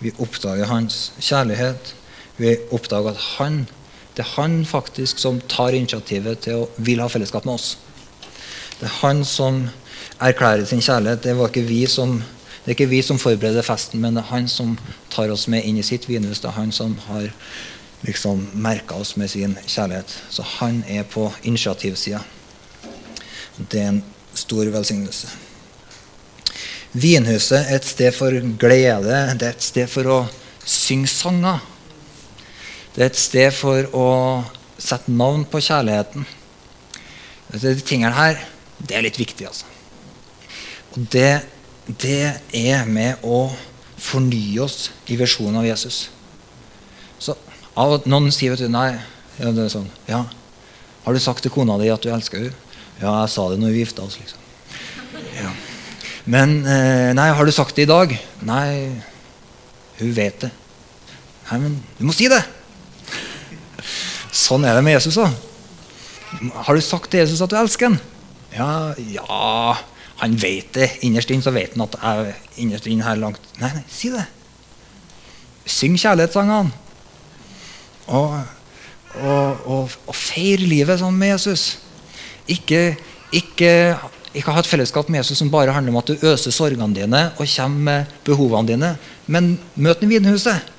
Vi 0.01 0.09
oppdager 0.17 0.65
hans 0.65 1.11
kjærlighet. 1.21 1.91
Vi 2.39 2.55
oppdager 2.73 3.11
at 3.11 3.21
han, 3.35 3.59
det 4.17 4.23
er 4.23 4.31
han 4.31 4.63
faktisk 4.65 5.21
som 5.21 5.37
tar 5.45 5.77
initiativet 5.77 6.41
til 6.47 6.63
å 6.63 6.65
vil 6.81 7.03
ha 7.03 7.11
fellesskap 7.13 7.45
med 7.45 7.59
oss. 7.59 7.75
Det 8.79 8.89
er 8.89 8.97
han 9.03 9.21
som 9.21 9.67
erklærer 10.17 10.65
sin 10.65 10.81
kjærlighet. 10.81 11.21
Det, 11.21 11.37
ikke 11.61 11.93
som, 11.93 12.17
det 12.65 12.73
er 12.73 12.77
ikke 12.79 12.89
vi 12.95 13.05
som 13.05 13.21
forbereder 13.21 13.69
festen, 13.69 14.01
men 14.01 14.17
det 14.17 14.25
er 14.25 14.33
han 14.33 14.49
som 14.49 14.79
tar 15.13 15.29
oss 15.29 15.45
med 15.45 15.61
inn 15.61 15.77
i 15.77 15.85
sitt 15.85 16.09
vinhus. 16.09 16.41
Det 16.41 16.49
er 16.49 16.57
han 16.57 16.73
som 16.73 16.97
har 17.05 17.29
liksom 18.01 18.47
merka 18.65 18.97
oss 18.97 19.13
med 19.13 19.29
sin 19.29 19.59
kjærlighet. 19.67 20.21
Så 20.33 20.41
han 20.57 20.81
er 20.89 21.05
på 21.05 21.29
initiativsida. 21.43 22.25
Det 23.61 23.77
er 23.77 23.91
en 23.93 24.07
stor 24.33 24.73
velsignelse. 24.73 25.29
Vinhuset 26.95 27.59
er 27.59 27.75
et 27.75 27.87
sted 27.87 28.13
for 28.15 28.31
glede. 28.59 29.17
Det 29.35 29.47
er 29.47 29.55
et 29.55 29.63
sted 29.63 29.89
for 29.91 30.07
å 30.07 30.19
synge 30.63 31.11
sanger. 31.11 31.59
Det 32.95 33.03
er 33.03 33.09
et 33.11 33.19
sted 33.19 33.51
for 33.51 33.89
å 33.91 34.09
sette 34.79 35.11
navn 35.11 35.43
på 35.49 35.59
kjærligheten. 35.63 36.23
De 37.51 37.73
tingene 37.83 38.15
her 38.15 38.39
det 38.79 38.97
er 38.97 39.05
litt 39.05 39.19
viktig, 39.19 39.47
altså. 39.47 39.67
Og 40.95 41.07
det, 41.11 41.43
det 41.87 42.35
er 42.55 42.87
med 42.87 43.23
å 43.23 43.47
fornye 43.99 44.63
oss 44.63 44.89
i 45.11 45.17
visjonen 45.19 45.59
av 45.61 45.67
Jesus. 45.67 46.05
Så 47.19 47.35
av 47.75 47.97
at 47.97 48.07
Noen 48.07 48.31
sier 48.35 48.53
vet 48.53 48.63
du, 48.63 48.71
nei, 48.71 48.93
ja, 49.39 49.51
det 49.51 49.65
er 49.65 49.71
sånn, 49.73 49.91
ja, 50.07 50.25
Har 51.05 51.13
du 51.13 51.19
sagt 51.21 51.43
til 51.45 51.51
kona 51.53 51.75
di 51.77 51.91
at 51.93 52.01
du 52.01 52.09
elsker 52.09 52.47
henne? 52.47 52.63
Ja, 52.97 53.11
jeg 53.21 53.29
sa 53.29 53.43
det 53.51 53.59
når 53.61 53.75
vi 53.75 53.83
gifta 53.83 54.01
oss. 54.07 54.15
liksom. 54.17 54.44
Men 56.25 56.59
eh, 56.65 57.13
Nei, 57.13 57.29
har 57.37 57.45
du 57.45 57.53
sagt 57.53 57.77
det 57.77 57.85
i 57.85 57.89
dag? 57.89 58.13
Nei, 58.45 58.69
hun 59.99 60.13
vet 60.17 60.45
det. 60.45 60.51
Nei, 61.51 61.59
men 61.61 61.75
du 61.99 62.05
må 62.07 62.15
si 62.15 62.29
det! 62.31 62.41
Sånn 64.35 64.65
er 64.67 64.75
det 64.75 64.83
med 64.83 64.97
Jesus 64.97 65.19
da. 65.21 65.29
Har 66.65 66.75
du 66.75 66.83
sagt 66.83 67.11
til 67.13 67.21
Jesus 67.21 67.43
at 67.45 67.51
du 67.53 67.57
elsker 67.59 67.91
ham? 67.91 67.99
Ja, 68.55 68.95
ja 68.97 69.75
Han 70.21 70.35
vet 70.39 70.73
det. 70.75 70.89
Innerst 71.07 71.31
inne 71.31 71.45
så 71.45 71.53
vet 71.55 71.75
han 71.75 71.85
at 71.85 71.95
jeg 72.01 72.35
innerst 72.63 72.87
inne 72.87 73.05
her 73.05 73.19
langt 73.19 73.43
Nei, 73.59 73.71
nei, 73.75 73.83
si 73.91 74.09
det. 74.13 74.25
Syng 75.65 75.95
kjærlighetssangene. 75.99 76.71
Og, 78.05 78.35
og, 79.17 79.65
og, 79.65 79.95
og 80.05 80.15
feir 80.15 80.61
livet 80.61 80.99
sammen 81.01 81.19
med 81.19 81.33
Jesus. 81.33 81.79
Ikke, 82.47 82.95
ikke, 83.33 83.71
ikke, 84.35 84.53
ha 84.53 84.61
et 84.61 84.69
fellesskap 84.69 85.09
med 85.09 85.21
Jesus 85.21 85.39
som 85.41 85.51
bare 85.51 85.73
handler 85.73 85.93
om 85.93 85.99
at 86.01 86.09
du 86.11 86.25
øser 86.27 86.53
sorgene 86.53 86.93
dine 86.95 87.21
og 87.35 87.47
kommer 87.49 87.85
med 87.87 88.15
behovene 88.27 88.67
dine. 88.69 88.91
Men 89.27 89.55
møt 89.75 90.01
den 90.01 90.11
i 90.11 90.17
vinhuset. 90.17 90.71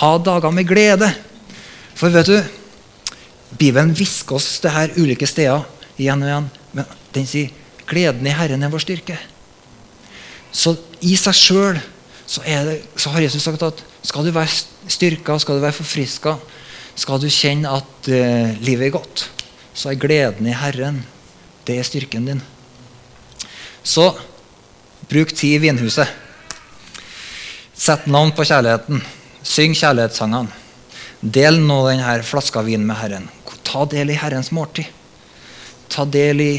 Ha 0.00 0.10
dager 0.18 0.54
med 0.54 0.68
glede. 0.68 1.10
For 1.94 2.12
vet 2.14 2.30
du, 2.30 2.38
Bibelen 3.58 3.94
hvisker 3.94 4.38
oss 4.38 4.58
det 4.62 4.72
her 4.74 4.94
ulike 4.98 5.26
steder 5.30 5.66
igjen 6.00 6.22
og 6.22 6.30
igjen. 6.30 6.48
Men 6.74 6.96
den 7.14 7.26
sier 7.30 7.50
'gleden 7.86 8.26
i 8.26 8.34
Herren 8.34 8.62
er 8.62 8.72
vår 8.72 8.82
styrke'. 8.82 9.18
Så 10.52 10.76
i 11.02 11.14
seg 11.18 11.34
sjøl 11.34 11.80
så, 12.26 12.40
så, 12.96 13.10
har 13.10 13.20
Jesus 13.20 13.42
sagt 13.42 13.62
at 13.62 13.82
skal 14.02 14.24
du 14.24 14.30
være 14.32 14.48
styrka, 14.88 15.38
skal 15.38 15.58
du 15.58 15.60
være 15.60 15.76
forfriska, 15.76 16.36
skal 16.96 17.20
du 17.20 17.28
kjenne 17.28 17.68
at 17.68 18.08
uh, 18.08 18.62
livet 18.64 18.86
er 18.86 18.94
godt, 18.96 19.28
så 19.74 19.90
er 19.90 20.00
gleden 20.00 20.46
i 20.46 20.56
Herren 20.56 21.02
det 21.66 21.78
er 21.78 21.86
styrken 21.86 22.26
din. 22.28 22.42
Så 23.84 24.08
bruk 25.08 25.32
tid 25.36 25.58
i 25.58 25.62
vinhuset. 25.68 26.08
Sett 27.74 28.06
navn 28.06 28.32
på 28.32 28.46
kjærligheten. 28.48 29.02
Syng 29.44 29.74
kjærlighetssangene. 29.76 30.62
Del 31.20 31.60
nå 31.60 31.78
denne 31.88 32.18
flaska 32.24 32.62
vin 32.64 32.84
med 32.88 32.96
Herren. 32.96 33.28
Ta 33.64 33.84
del 33.88 34.12
i 34.12 34.16
Herrens 34.18 34.50
måltid. 34.56 34.88
Ta 35.92 36.04
del 36.08 36.40
i 36.40 36.52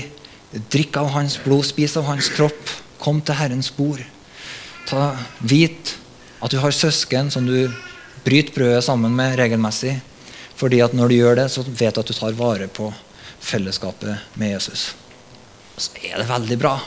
Drikk 0.55 0.95
av 1.01 1.09
hans 1.11 1.35
blod, 1.43 1.65
spis 1.67 1.97
av 1.99 2.05
hans 2.07 2.29
kropp. 2.31 2.69
Kom 3.01 3.19
til 3.25 3.35
Herrens 3.35 3.71
bord. 3.75 3.99
Ta, 4.87 5.15
vit 5.43 5.95
at 6.39 6.53
du 6.53 6.59
har 6.61 6.71
søsken 6.75 7.31
som 7.33 7.47
du 7.47 7.73
bryter 8.23 8.53
brødet 8.55 8.85
sammen 8.85 9.15
med 9.17 9.35
regelmessig. 9.39 9.97
Fordi 10.55 10.79
at 10.85 10.93
når 10.95 11.11
du 11.11 11.17
gjør 11.17 11.39
det, 11.41 11.49
så 11.51 11.65
vet 11.65 11.97
du 11.97 12.01
at 12.01 12.07
du 12.07 12.15
tar 12.15 12.37
vare 12.37 12.69
på 12.71 12.87
fellesskapet 13.43 14.37
med 14.39 14.55
Jesus. 14.55 14.93
Så 15.75 15.91
er 16.05 16.21
det 16.21 16.29
veldig 16.29 16.59
bra. 16.61 16.77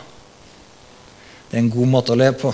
Det 1.48 1.56
er 1.56 1.62
en 1.62 1.70
god 1.72 1.88
måte 1.88 2.12
å 2.12 2.18
leve 2.18 2.36
på. 2.42 2.52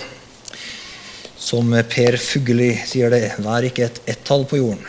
Som 1.35 1.73
Per 1.91 2.15
Fugelli 2.21 2.71
sier 2.87 3.11
det, 3.11 3.35
vær 3.43 3.67
ikke 3.67 3.89
et 3.89 3.99
ett-tall 4.15 4.45
på 4.47 4.61
jorden. 4.61 4.85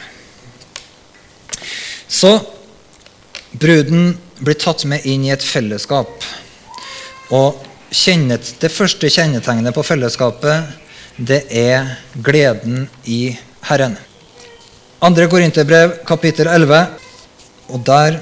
Så 2.06 2.30
bruden 3.50 4.12
blir 4.38 4.58
tatt 4.62 4.84
med 4.86 5.04
inn 5.10 5.24
i 5.26 5.32
et 5.34 5.42
fellesskap. 5.42 6.22
Og 7.34 7.58
kjennet, 7.90 8.54
Det 8.60 8.70
første 8.70 9.10
kjennetegnet 9.10 9.74
på 9.74 9.82
fellesskapet 9.82 10.84
det 11.16 11.46
er 11.50 11.96
gleden 12.14 12.86
i 13.04 13.36
Herren. 13.66 13.96
Andre 15.02 15.26
Korinterbrev, 15.28 16.04
kapittel 16.06 16.46
11, 16.46 16.86
Og 17.68 17.82
der 17.82 18.20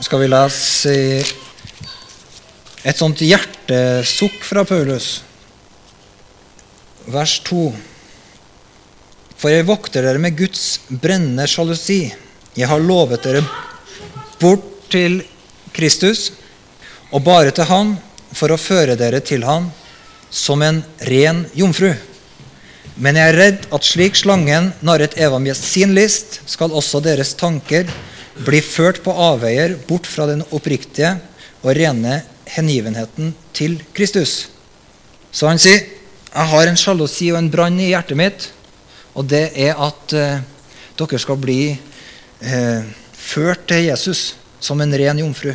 skal 0.00 0.20
vi 0.20 0.26
lese 0.26 0.92
et 2.86 2.98
sånt 2.98 3.18
hjertesukk 3.18 4.44
fra 4.46 4.62
Paulus. 4.66 5.20
Vers 7.10 7.40
2. 7.48 7.64
For 9.36 9.50
jeg 9.50 9.66
vokter 9.66 10.06
dere 10.06 10.22
med 10.22 10.36
Guds 10.38 10.78
brennende 10.86 11.48
sjalusi. 11.50 12.04
Jeg 12.54 12.70
har 12.70 12.82
lovet 12.82 13.26
dere 13.26 13.42
bort 14.38 14.68
til 14.92 15.18
Kristus, 15.74 16.30
og 17.10 17.24
bare 17.26 17.50
til 17.54 17.66
Han, 17.68 17.96
for 18.36 18.54
å 18.54 18.60
føre 18.60 18.94
dere 18.98 19.18
til 19.24 19.42
Han 19.48 19.66
som 20.30 20.62
en 20.62 20.78
ren 21.10 21.42
jomfru. 21.58 21.90
Men 23.02 23.18
jeg 23.18 23.32
er 23.32 23.40
redd 23.40 23.66
at 23.74 23.84
slik 23.84 24.16
slangen 24.16 24.70
narret 24.86 25.18
Eva 25.18 25.42
med 25.42 25.58
sin 25.58 25.92
list, 25.96 26.38
skal 26.46 26.70
også 26.70 27.02
deres 27.04 27.34
tanker 27.36 27.90
bli 28.46 28.62
ført 28.62 29.02
på 29.02 29.10
avveier 29.10 29.74
bort 29.88 30.06
fra 30.06 30.30
den 30.30 30.46
oppriktige 30.54 31.16
og 31.64 31.74
rene 31.76 32.22
hengivenheten 32.46 33.34
til 33.56 33.78
Kristus. 33.94 34.48
Så 35.32 35.48
han 35.48 35.58
sier, 35.58 35.84
'Jeg 36.36 36.46
har 36.52 36.66
en 36.66 36.76
sjalusi 36.76 37.30
og 37.32 37.38
en 37.38 37.50
brann 37.50 37.80
i 37.80 37.90
hjertet 37.92 38.16
mitt', 38.16 38.48
og 39.14 39.26
det 39.28 39.52
er 39.56 39.74
at 39.74 40.12
eh, 40.12 40.40
dere 40.98 41.18
skal 41.18 41.36
bli 41.36 41.78
eh, 42.40 42.82
ført 43.12 43.66
til 43.68 43.88
Jesus 43.88 44.34
som 44.60 44.80
en 44.80 44.92
ren 44.92 45.18
jomfru. 45.18 45.54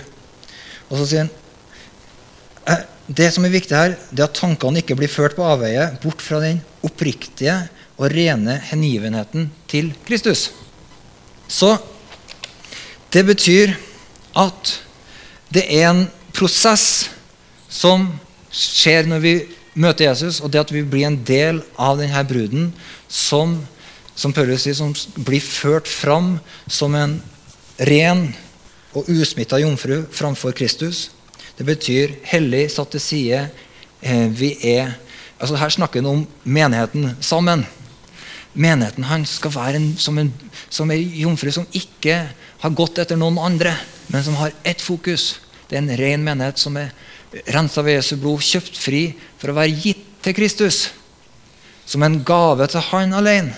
Og 0.89 0.97
så 0.97 1.06
sier 1.06 1.19
han 1.27 1.30
eh, 2.67 2.86
det 3.08 3.30
som 3.34 3.45
er 3.45 3.54
viktig 3.54 3.75
her, 3.75 3.95
det 4.12 4.23
er 4.23 4.30
at 4.30 4.38
tankene 4.39 4.82
ikke 4.82 4.95
blir 4.95 5.12
ført 5.12 5.36
på 5.36 5.45
avveie 5.45 5.91
bort 6.01 6.21
fra 6.21 6.39
den 6.39 6.62
oppriktige 6.86 7.69
og 7.97 8.10
rene 8.13 8.58
hengivenheten 8.71 9.49
til 9.69 9.91
Kristus. 10.08 10.49
Så 11.47 11.75
det 13.12 13.25
betyr 13.27 13.75
at 14.39 14.77
det 15.51 15.65
er 15.67 15.89
en 15.89 16.06
prosess 16.36 17.10
som 17.72 18.08
skjer 18.52 19.08
når 19.08 19.24
vi 19.24 19.36
møter 19.74 20.10
Jesus, 20.10 20.41
og 20.44 20.52
det 20.52 20.62
at 20.65 20.74
vi 20.74 20.84
blir 20.84 21.08
en 21.08 21.20
del 21.28 21.62
av 21.80 22.00
denne 22.02 22.24
bruden 22.28 22.72
som, 23.08 23.60
som 24.15 24.34
sier, 24.36 24.76
som 24.76 24.94
blir 25.15 25.41
ført 25.41 25.88
fram 25.88 26.39
som 26.67 26.96
en 26.96 27.22
ren 27.80 28.30
og 28.94 29.08
usmitta 29.10 29.60
jomfru 29.62 30.04
framfor 30.12 30.52
Kristus. 30.52 31.10
Det 31.58 31.65
betyr 31.65 32.17
hellig, 32.28 32.70
satt 32.72 32.91
til 32.91 33.02
side. 33.04 33.46
Eh, 34.02 34.28
vi 34.28 34.58
er 34.63 34.98
altså 35.39 35.56
Her 35.58 35.70
snakker 35.70 36.02
han 36.02 36.10
om 36.10 36.28
menigheten 36.44 37.15
sammen. 37.22 37.65
Menigheten 38.54 39.04
hans 39.04 39.38
skal 39.39 39.54
være 39.56 39.80
en, 39.80 39.98
som, 39.98 40.17
en, 40.17 40.34
som 40.70 40.91
en 40.91 41.13
jomfru 41.24 41.52
som 41.52 41.67
ikke 41.74 42.17
har 42.62 42.76
gått 42.78 43.00
etter 43.02 43.17
noen 43.17 43.39
andre, 43.41 43.74
men 44.12 44.24
som 44.24 44.36
har 44.38 44.54
ett 44.63 44.82
fokus. 44.82 45.40
Det 45.71 45.77
er 45.79 45.86
en 45.86 45.99
ren 46.01 46.23
menighet 46.25 46.60
som 46.60 46.75
er 46.75 46.89
rensa 47.55 47.79
ved 47.86 47.95
Jesu 47.95 48.17
blod, 48.19 48.43
kjøpt 48.43 48.75
fri 48.75 49.05
for 49.39 49.53
å 49.53 49.55
være 49.55 49.71
gitt 49.71 50.03
til 50.19 50.36
Kristus. 50.36 50.89
Som 51.88 52.03
en 52.03 52.17
gave 52.27 52.67
til 52.67 52.84
Han 52.91 53.15
alene. 53.15 53.55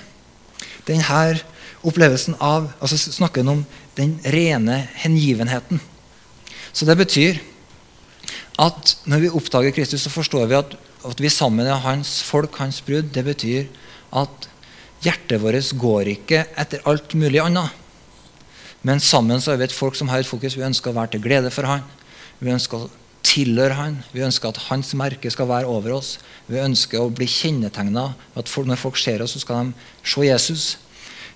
Denne 0.86 1.24
opplevelsen 1.82 2.38
av 2.38 2.70
altså 2.78 3.00
snakker 3.02 3.48
om 3.50 3.64
den 3.98 4.20
rene 4.30 4.84
hengivenheten. 5.02 5.82
Så 6.70 6.86
det 6.86 7.00
betyr 7.02 7.42
at 8.62 8.94
når 9.10 9.26
vi 9.26 9.34
oppdager 9.34 9.74
Kristus, 9.74 10.06
så 10.06 10.14
forstår 10.14 10.46
vi 10.52 10.60
at, 10.60 10.76
at 11.10 11.22
vi 11.22 11.34
sammen 11.34 11.66
er 11.66 11.82
hans 11.82 12.20
folk, 12.26 12.62
hans 12.62 12.78
brud. 12.86 13.10
Det 13.10 13.26
betyr 13.26 13.66
at 14.14 14.50
hjertet 15.02 15.42
vårt 15.42 15.74
går 15.82 16.14
ikke 16.14 16.46
etter 16.62 16.86
alt 16.86 17.18
mulig 17.18 17.42
annet. 17.42 17.74
Men 18.84 19.00
sammen 19.02 19.42
så 19.42 19.54
er 19.54 19.62
vi 19.62 19.70
et 19.70 19.76
folk 19.76 19.98
som 19.98 20.10
har 20.12 20.22
et 20.22 20.30
fokus. 20.30 20.58
Vi 20.60 20.66
ønsker 20.66 20.92
å 20.92 20.98
være 20.98 21.16
til 21.16 21.24
glede 21.26 21.50
for 21.56 21.66
Han. 21.66 21.86
Vi 22.40 22.54
ønsker 22.54 22.86
å 22.86 22.92
tilhøre 23.24 23.78
Han. 23.80 23.98
Vi 24.14 24.24
ønsker 24.26 24.52
at 24.52 24.62
Hans 24.70 24.94
merke 25.00 25.32
skal 25.34 25.50
være 25.50 25.70
over 25.70 25.98
oss. 25.98 26.18
Vi 26.48 26.62
ønsker 26.62 27.02
å 27.02 27.12
bli 27.14 27.28
kjennetegna 27.30 28.12
når 28.36 28.80
folk 28.80 29.00
ser 29.00 29.24
oss, 29.24 29.36
så 29.36 29.44
skal 29.44 29.70
de 29.70 29.88
se 30.04 30.26
Jesus. 30.28 30.66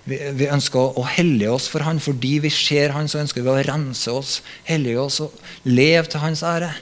Vi, 0.08 0.18
vi 0.36 0.48
ønsker 0.48 0.80
å, 0.80 0.92
å 1.00 1.06
hellige 1.16 1.52
oss 1.52 1.68
for 1.72 1.84
Han. 1.86 2.00
Fordi 2.00 2.38
vi 2.44 2.52
ser 2.52 2.94
Han, 2.96 3.08
så 3.08 3.22
ønsker 3.22 3.44
vi 3.44 3.52
å 3.52 3.60
rense 3.70 4.12
oss, 4.12 4.40
hellige 4.68 5.00
oss 5.00 5.22
og 5.24 5.34
leve 5.68 6.06
til 6.08 6.22
Hans 6.24 6.44
ære. 6.46 6.74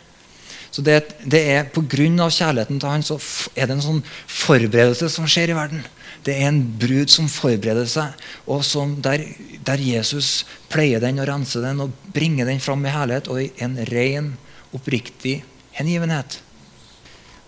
Så 0.71 0.83
det, 0.85 0.99
det 1.25 1.41
er 1.55 1.69
Pga. 1.73 2.29
kjærligheten 2.29 2.81
til 2.81 2.91
Han 2.91 3.05
så 3.07 3.17
er 3.57 3.69
det 3.69 3.79
en 3.79 3.87
sånn 3.87 4.03
forberedelse 4.29 5.09
som 5.13 5.29
skjer 5.31 5.55
i 5.55 5.57
verden. 5.57 5.87
Det 6.27 6.35
er 6.35 6.49
en 6.49 6.63
brud 6.81 7.11
som 7.13 7.29
forbereder 7.31 7.87
seg, 7.87 8.17
og 8.51 8.65
der, 9.05 9.23
der, 9.63 9.83
Jesus 9.83 10.45
pleier 10.73 11.03
den 11.03 11.21
og 11.23 11.29
renser 11.31 11.63
den 11.63 11.85
og 11.85 11.93
bringer 12.15 12.49
den 12.49 12.59
fram 12.63 12.83
i 12.83 12.91
herlighet 12.91 13.31
og 13.31 13.45
i 13.45 13.53
en 13.63 13.79
ren, 13.93 14.33
oppriktig 14.75 15.39
hengivenhet. 15.79 16.41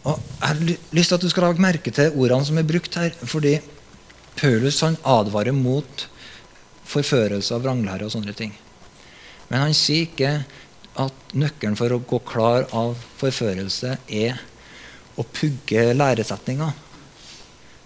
Og 0.07 0.21
Jeg 0.41 0.47
har 0.47 0.61
lyst 0.95 1.11
til 1.11 1.19
at 1.19 1.25
du 1.27 1.29
skal 1.29 1.49
lage 1.49 1.61
merke 1.61 1.91
til 1.91 2.15
ordene 2.15 2.47
som 2.47 2.59
er 2.59 2.71
brukt 2.71 2.95
her. 2.95 3.11
fordi 3.23 3.59
Paulus 4.39 4.81
han 4.81 4.97
advarer 5.03 5.53
mot 5.53 6.07
forførelse 6.87 7.55
av 7.55 7.65
vranglære 7.67 8.07
og 8.07 8.15
sånne 8.15 8.33
ting. 8.33 8.53
Men 9.51 9.67
han 9.67 9.75
sier 9.75 10.07
ikke 10.07 10.45
at 10.99 11.35
nøkkelen 11.35 11.77
for 11.79 11.93
å 11.93 11.99
gå 11.99 12.21
klar 12.27 12.69
av 12.71 12.95
forførelse 13.19 13.99
er 14.07 14.39
å 15.19 15.25
pugge 15.27 15.91
læresetninger. 15.95 16.71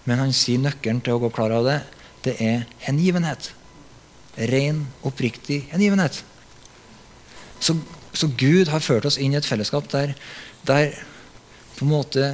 Men 0.07 0.19
han 0.19 0.33
sier 0.35 0.61
nøkkelen 0.61 1.01
til 1.03 1.15
å 1.15 1.21
gå 1.23 1.31
klar 1.33 1.53
av 1.55 1.67
det, 1.67 1.79
det 2.23 2.35
er 2.43 2.63
hengivenhet. 2.85 3.51
Ren, 4.49 4.85
oppriktig 5.05 5.63
hengivenhet. 5.71 6.23
Så, 7.63 7.75
så, 8.11 8.27
Gud 8.39 8.71
har 8.73 8.83
ført 8.83 9.05
oss 9.07 9.19
inn 9.21 9.35
i 9.35 9.39
et 9.39 9.47
fellesskap 9.47 9.87
der, 9.93 10.15
der 10.67 10.97
på 11.77 11.85
en 11.85 11.93
måte 11.93 12.25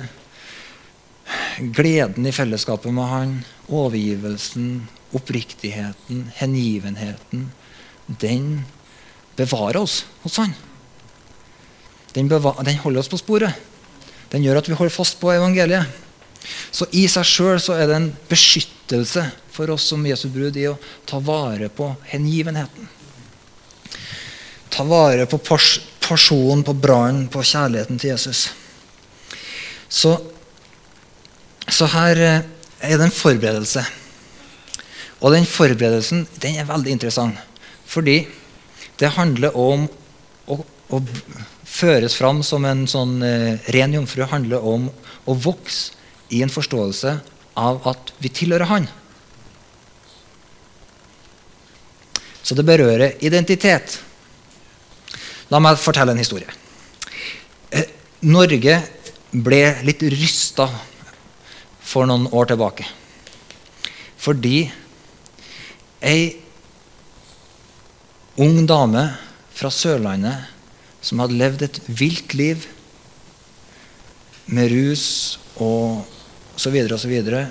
gleden 1.76 2.26
i 2.26 2.34
fellesskapet 2.34 2.94
med 2.96 3.12
Han, 3.12 3.36
overgivelsen, 3.68 4.88
oppriktigheten, 5.14 6.30
hengivenheten, 6.40 7.50
den 8.08 8.66
bevarer 9.38 9.84
oss 9.84 10.04
hos 10.24 10.40
Han. 10.42 10.56
Den, 12.16 12.30
den 12.30 12.82
holder 12.82 13.04
oss 13.04 13.12
på 13.12 13.20
sporet. 13.22 13.54
Den 14.32 14.46
gjør 14.46 14.62
at 14.62 14.70
vi 14.70 14.78
holder 14.78 14.94
fast 14.94 15.20
på 15.22 15.30
evangeliet. 15.34 16.09
Så 16.72 16.88
i 16.96 17.06
seg 17.12 17.28
sjøl 17.28 17.60
er 17.76 17.90
det 17.90 17.98
en 17.98 18.10
beskyttelse 18.30 19.26
for 19.52 19.72
oss 19.74 19.90
som 19.92 20.06
Jesu 20.08 20.30
brud 20.32 20.58
i 20.58 20.70
å 20.70 20.78
ta 21.10 21.20
vare 21.20 21.70
på 21.74 21.92
hengivenheten. 22.12 22.88
Ta 24.70 24.86
vare 24.88 25.26
på 25.28 25.40
personen, 25.44 26.64
på 26.64 26.74
brannen, 26.78 27.28
på 27.28 27.44
kjærligheten 27.44 28.00
til 28.00 28.14
Jesus. 28.14 28.48
Så, 29.90 30.14
så 31.68 31.90
her 31.90 32.22
eh, 32.24 32.48
er 32.80 32.98
det 32.98 33.10
en 33.10 33.16
forberedelse. 33.16 33.84
Og 35.20 35.34
den 35.36 35.48
forberedelsen 35.50 36.28
den 36.40 36.60
er 36.62 36.70
veldig 36.70 36.94
interessant. 36.96 37.40
Fordi 37.90 38.22
det 39.02 39.16
handler 39.18 39.56
om 39.58 39.88
å, 40.48 40.60
å 40.62 41.02
føres 41.70 42.16
fram 42.18 42.44
som 42.46 42.66
en 42.70 42.86
sånn 42.90 43.20
eh, 43.26 43.72
ren 43.76 43.96
jomfru. 43.98 44.24
handler 44.30 44.64
om 44.66 44.88
å 45.26 45.36
vokse 45.36 45.99
i 46.30 46.42
en 46.46 46.52
forståelse 46.54 47.18
av 47.60 47.88
at 47.90 48.14
vi 48.22 48.32
tilhører 48.34 48.70
Han. 48.70 48.88
Så 52.44 52.56
det 52.58 52.66
berører 52.66 53.18
identitet. 53.26 54.00
La 55.50 55.60
meg 55.62 55.78
fortelle 55.82 56.14
en 56.16 56.22
historie. 56.22 56.50
Eh, 57.70 57.86
Norge 58.26 58.80
ble 59.30 59.62
litt 59.86 60.02
rysta 60.10 60.70
for 61.90 62.10
noen 62.10 62.30
år 62.34 62.50
tilbake. 62.50 62.88
Fordi 64.20 64.70
ei 66.06 66.40
ung 68.40 68.64
dame 68.70 69.06
fra 69.54 69.70
Sørlandet 69.74 70.48
som 71.06 71.22
hadde 71.22 71.38
levd 71.40 71.66
et 71.66 71.82
vilt 71.88 72.36
liv 72.38 72.66
med 74.50 74.72
rus 74.74 75.06
og 75.62 76.08
så 76.60 76.72
videre. 76.74 77.48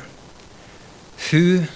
Hun 1.31 1.67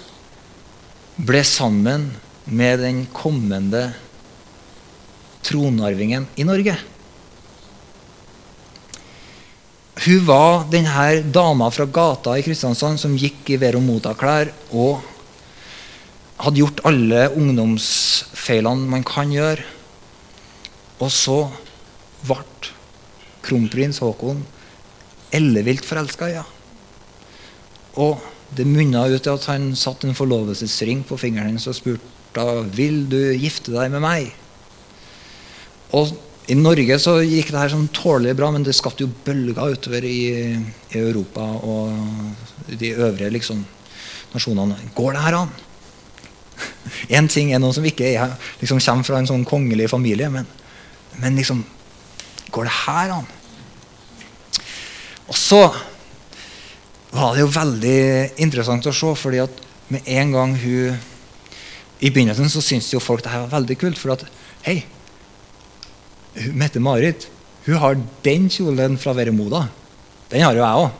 ble 1.16 1.42
sammen 1.47 2.11
med 2.45 2.81
den 2.83 3.05
kommende 3.14 3.90
tronarvingen 5.47 6.29
i 6.37 6.47
Norge. 6.47 6.77
Hun 10.03 10.25
var 10.27 10.64
denne 10.73 11.23
dama 11.35 11.68
fra 11.71 11.87
gata 11.87 12.35
i 12.38 12.45
Kristiansand 12.45 12.99
som 13.01 13.16
gikk 13.18 13.53
i 13.55 13.59
Vero 13.61 13.83
Moda-klær 13.83 14.51
og 14.73 15.03
hadde 16.42 16.59
gjort 16.59 16.83
alle 16.88 17.29
ungdomsfeilene 17.38 18.88
man 18.90 19.05
kan 19.07 19.31
gjøre. 19.31 19.62
Og 21.03 21.12
så 21.12 21.45
ble 22.27 22.40
kronprins 23.42 24.01
Haakon 24.03 24.42
ellevilt 25.35 25.87
forelska 25.87 26.31
i 26.31 26.37
ja. 26.37 26.42
henne. 26.42 26.62
Og 28.00 28.20
det 28.57 28.66
munna 28.68 29.07
ut 29.09 29.22
til 29.24 29.33
at 29.33 29.46
han 29.48 29.72
satte 29.76 30.09
en 30.09 30.16
forlovelsesring 30.16 31.05
på 31.09 31.18
fingeren 31.20 31.52
hennes 31.52 31.68
og 31.68 31.76
spurte 31.76 32.44
vil 32.76 33.02
du 33.12 33.18
gifte 33.37 33.74
deg 33.74 33.90
med 33.92 34.00
meg. 34.00 34.31
og 35.92 36.12
I 36.48 36.55
Norge 36.57 36.96
så 36.98 37.18
gikk 37.20 37.52
det 37.52 37.61
her 37.61 37.72
sånn 37.72 37.90
tålelig 37.92 38.35
bra, 38.37 38.50
men 38.50 38.64
det 38.64 38.74
skapte 38.74 39.05
jo 39.05 39.12
bølger 39.24 39.76
utover 39.76 40.05
i, 40.05 40.57
i 40.92 40.98
Europa 40.98 41.44
og 41.62 41.92
de 42.66 42.94
øvrige 42.96 43.31
liksom, 43.31 43.61
nasjonene. 44.33 44.78
Går 44.96 45.12
det 45.12 45.26
her 45.26 45.37
an? 45.42 45.52
Én 47.16 47.28
ting 47.28 47.52
er 47.52 47.61
noen 47.61 47.76
som 47.76 47.85
ikke 47.85 48.09
er, 48.16 48.35
liksom, 48.61 48.81
kommer 48.81 49.07
fra 49.07 49.20
en 49.20 49.28
sånn 49.28 49.46
kongelig 49.48 49.90
familie, 49.92 50.33
men, 50.33 50.48
men 51.20 51.38
liksom 51.38 51.64
Går 52.52 52.66
det 52.68 52.72
her 52.83 53.12
an? 53.14 53.28
Og 55.24 55.37
så 55.40 55.62
var 57.12 57.35
det 57.35 57.42
jo 57.44 57.53
veldig 57.53 58.01
interessant 58.40 58.87
å 58.88 58.94
se, 58.96 59.12
fordi 59.20 59.42
at 59.42 59.61
med 59.92 60.07
en 60.09 60.33
gang 60.33 60.55
hun 60.57 61.01
I 62.03 62.11
begynnelsen 62.11 62.48
så 62.51 62.62
syntes 62.64 62.88
jo 62.94 63.03
folk 63.03 63.22
det 63.22 63.31
her 63.31 63.44
var 63.44 63.61
veldig 63.61 63.77
kult. 63.79 64.01
For 64.01 64.14
at 64.16 64.25
Hei, 64.64 64.81
Mette-Marit 66.57 67.29
hun 67.66 67.79
har 67.79 67.98
den 68.25 68.48
kjolen 68.51 68.96
fra 68.98 69.14
Veremoda. 69.14 69.66
Den 70.33 70.42
har 70.42 70.57
jo 70.57 70.64
jeg 70.64 70.81
òg. 70.83 70.90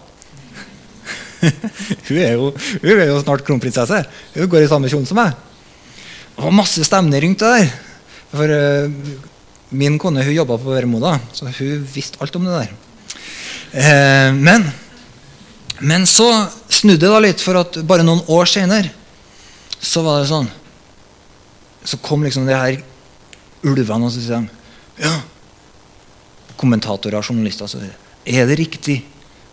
hun, 2.07 2.19
er 2.23 2.37
jo, 2.37 2.53
hun 2.55 2.93
er 2.93 3.09
jo 3.09 3.19
snart 3.25 3.43
kronprinsesse. 3.47 3.99
Hun 4.37 4.51
går 4.53 4.63
i 4.63 4.71
samme 4.71 4.91
kjolen 4.93 5.09
som 5.09 5.19
meg. 5.19 5.35
Det 6.37 6.45
var 6.45 6.55
masse 6.55 6.87
stemning 6.87 7.25
rundt 7.25 7.43
det 7.43 7.51
der. 7.57 7.73
For 8.33 8.55
uh, 8.55 9.17
min 9.75 9.99
kone 10.01 10.23
hun 10.23 10.37
jobba 10.37 10.61
på 10.61 10.71
Veremoda, 10.71 11.17
så 11.35 11.51
hun 11.51 11.83
visste 11.93 12.23
alt 12.23 12.39
om 12.39 12.47
det 12.47 12.61
der. 12.61 12.71
Uh, 13.73 14.39
men, 14.39 14.69
men 15.83 16.07
så 16.07 16.29
snudde 16.71 17.11
det 17.11 17.21
litt, 17.25 17.43
for 17.43 17.59
at 17.59 17.81
bare 17.87 18.07
noen 18.07 18.23
år 18.31 18.47
senere 18.47 18.93
så 19.83 20.05
var 20.07 20.21
det 20.23 20.31
sånn 20.31 20.51
Så 21.83 21.99
kom 21.99 22.23
liksom 22.23 22.45
de 22.47 22.55
her 22.55 22.77
ulvene 23.67 24.07
og 24.07 24.13
så 24.15 24.21
sier 24.23 24.45
de, 24.45 24.61
ja, 25.03 25.17
kommentatorer 26.55 27.19
journalister 27.25 27.67
så 27.67 27.81
er 27.83 28.47
det 28.47 28.59
riktig 28.61 29.01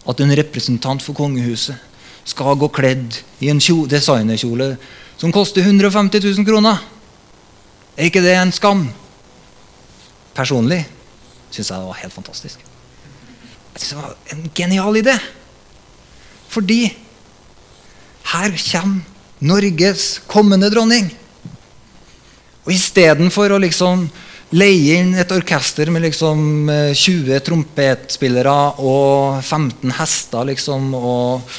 at 0.05 0.21
en 0.21 0.35
representant 0.37 1.01
for 1.01 1.17
kongehuset 1.17 1.77
skal 2.29 2.57
gå 2.61 2.69
kledd 2.69 3.17
i 3.41 3.49
en 3.49 3.61
designerkjole 3.89 4.75
som 5.17 5.33
koster 5.33 5.65
150 5.65 6.21
000 6.21 6.45
kroner. 6.45 6.77
Er 7.97 8.07
ikke 8.07 8.21
det 8.23 8.37
en 8.37 8.53
skam? 8.53 8.85
Personlig 10.37 10.83
syns 11.49 11.71
jeg 11.71 11.73
det 11.73 11.89
var 11.89 12.01
helt 12.03 12.13
fantastisk. 12.13 12.61
Jeg 13.73 13.81
synes 13.81 13.89
Det 13.89 13.97
var 13.97 14.15
en 14.35 14.51
genial 14.55 15.01
idé. 15.01 15.17
Fordi 16.49 16.81
her 18.33 18.57
kommer 18.71 19.05
Norges 19.39 20.19
kommende 20.27 20.67
dronning. 20.71 21.07
Og 22.67 22.73
istedenfor 22.75 23.55
å 23.55 23.61
liksom 23.63 24.03
leie 24.49 24.97
inn 24.99 25.13
et 25.21 25.31
orkester 25.31 25.91
med 25.93 26.03
liksom 26.07 26.69
20 26.97 27.29
eh, 27.31 27.41
trompetspillere 27.45 28.55
og 28.81 29.39
15 29.43 29.93
hester 29.99 30.47
liksom, 30.49 30.89
og, 30.97 31.55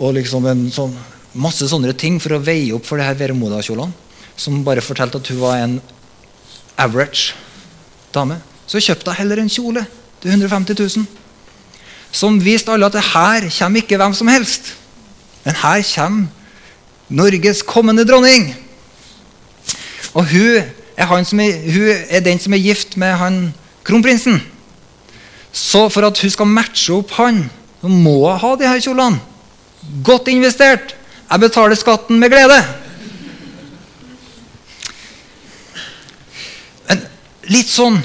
og 0.00 0.14
liksom 0.16 0.48
sånn, 0.72 0.96
masse 1.38 1.68
sånne 1.70 1.92
ting 1.94 2.18
for 2.22 2.34
å 2.34 2.42
veie 2.42 2.72
opp 2.74 2.88
for 2.88 2.98
det 2.98 3.06
her 3.06 3.18
Veremoda-kjolene, 3.20 3.92
som 4.40 4.64
bare 4.66 4.82
fortalte 4.82 5.20
at 5.20 5.30
hun 5.30 5.42
var 5.42 5.60
en 5.60 5.78
average 6.80 7.36
dame, 8.14 8.40
så 8.66 8.80
kjøpte 8.82 9.12
hun 9.12 9.20
heller 9.20 9.44
en 9.44 9.52
kjole 9.52 9.84
til 10.22 10.32
150 10.32 10.80
000. 10.80 11.19
Som 12.12 12.40
viste 12.42 12.72
alle 12.72 12.88
at 12.88 12.96
det 12.96 13.06
her 13.12 13.46
kommer 13.58 13.82
ikke 13.82 13.98
hvem 14.00 14.14
som 14.14 14.28
helst. 14.28 14.74
Men 15.44 15.58
her 15.62 15.82
kommer 15.94 16.26
Norges 17.10 17.62
kommende 17.66 18.06
dronning. 18.06 18.52
Og 20.14 20.26
hun 20.30 20.60
er, 20.60 20.66
er, 20.96 21.72
hun 21.72 21.88
er 22.08 22.20
den 22.20 22.38
som 22.38 22.54
er 22.54 22.62
gift 22.62 22.96
med 22.96 23.14
han 23.18 23.40
kronprinsen. 23.84 24.40
Så 25.52 25.88
for 25.88 26.06
at 26.06 26.18
hun 26.22 26.30
skal 26.30 26.46
matche 26.46 26.94
opp 26.94 27.10
han, 27.18 27.44
så 27.80 27.88
må 27.90 28.20
hun 28.28 28.38
ha 28.42 28.54
de 28.58 28.68
her 28.68 28.82
kjolene. 28.82 29.20
Godt 30.04 30.28
investert. 30.28 30.94
Jeg 31.30 31.40
betaler 31.40 31.78
skatten 31.78 32.18
med 32.18 32.30
glede. 32.32 32.58
Men 36.88 37.04
litt 37.50 37.70
sånn 37.70 38.00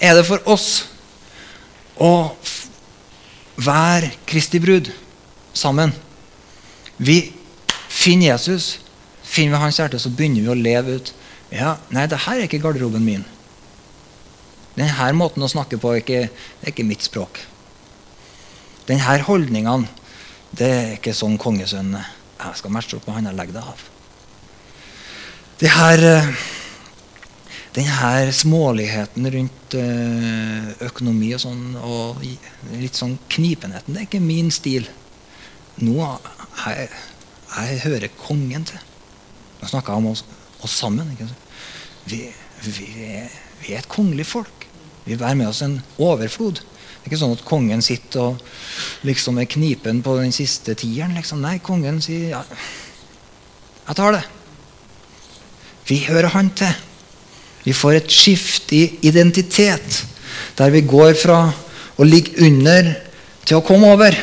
er 0.00 0.18
det 0.18 0.26
for 0.28 0.44
oss 0.52 0.68
å 1.96 2.10
være 3.56 4.12
Kristi 4.28 4.60
brud 4.62 4.90
sammen. 5.56 5.92
Vi 6.98 7.32
finner 7.88 8.32
Jesus, 8.34 8.80
finner 9.24 9.56
vi 9.56 9.62
hans 9.64 9.80
hjerte, 9.80 10.00
så 10.00 10.12
begynner 10.12 10.44
vi 10.44 10.52
å 10.52 10.58
leve 10.58 10.98
ut. 11.00 11.12
Ja, 11.52 11.76
Nei, 11.94 12.06
det 12.10 12.24
her 12.26 12.40
er 12.40 12.48
ikke 12.48 12.62
garderoben 12.62 13.04
min. 13.04 13.24
Denne 14.76 15.12
måten 15.16 15.44
å 15.44 15.48
snakke 15.48 15.78
på 15.80 15.94
er 15.94 16.02
ikke, 16.02 16.24
er 16.28 16.72
ikke 16.72 16.84
mitt 16.84 17.04
språk. 17.06 17.40
Denne 18.86 19.20
holdningene 19.26 19.88
det 20.56 20.68
er 20.70 20.92
ikke 20.94 21.12
sånn 21.16 21.34
kongesønn 21.42 21.96
Jeg 21.96 22.58
skal 22.60 22.72
matche 22.72 22.96
opp 22.96 23.08
med 23.08 23.16
han 23.16 23.26
jeg 23.28 23.36
legger 23.36 23.56
det 23.56 23.64
av. 23.72 23.80
Det 25.56 25.70
her, 25.72 26.04
eh, 26.04 26.28
denne 27.76 28.32
småligheten 28.32 29.28
rundt 29.34 29.74
eh, 29.76 30.68
økonomi 30.86 31.34
og 31.36 31.42
sånn, 31.42 31.64
og 31.76 32.22
litt 32.80 32.96
sånn 32.96 33.18
knipenheten, 33.32 33.92
det 33.92 34.02
er 34.02 34.08
ikke 34.08 34.22
min 34.24 34.48
stil. 34.54 34.88
Nå 35.84 35.98
jeg, 36.00 36.86
jeg 37.52 37.82
hører 37.84 38.14
kongen 38.16 38.64
til. 38.68 38.80
Nå 39.60 39.68
snakker 39.68 39.92
jeg 39.92 40.04
om 40.04 40.08
oss, 40.14 40.24
oss 40.64 40.78
sammen. 40.80 41.12
Vi, 42.08 42.22
vi, 42.64 42.72
vi, 42.72 42.86
er, 43.18 43.28
et 43.76 43.92
kongelig 43.92 44.28
folk. 44.30 44.66
Vi 45.04 45.18
bærer 45.20 45.36
med 45.36 45.50
oss 45.50 45.60
en 45.66 45.78
overflod. 46.00 46.62
Det 46.62 47.04
er 47.04 47.12
ikke 47.12 47.20
sånn 47.20 47.36
at 47.36 47.44
kongen 47.46 47.84
sitter 47.84 48.32
og 48.32 49.06
liksom 49.06 49.36
er 49.38 49.52
knipen 49.52 50.00
på 50.02 50.16
den 50.18 50.32
siste 50.34 50.74
tieren. 50.80 51.14
Liksom. 51.18 51.44
Nei, 51.44 51.58
kongen 51.62 52.00
sier 52.02 52.38
ja, 52.38 52.42
'Jeg 53.86 53.96
tar 53.96 54.16
det'. 54.16 54.26
Vi 55.86 56.00
hører 56.08 56.32
han 56.34 56.50
til. 56.50 56.74
Vi 57.66 57.74
får 57.74 57.98
et 57.98 58.12
skift 58.14 58.70
i 58.76 58.84
identitet, 59.08 60.04
der 60.54 60.70
vi 60.70 60.84
går 60.86 61.16
fra 61.18 61.40
å 61.98 62.06
ligge 62.06 62.36
under 62.46 62.92
til 63.46 63.58
å 63.58 63.64
komme 63.66 63.90
over. 63.90 64.14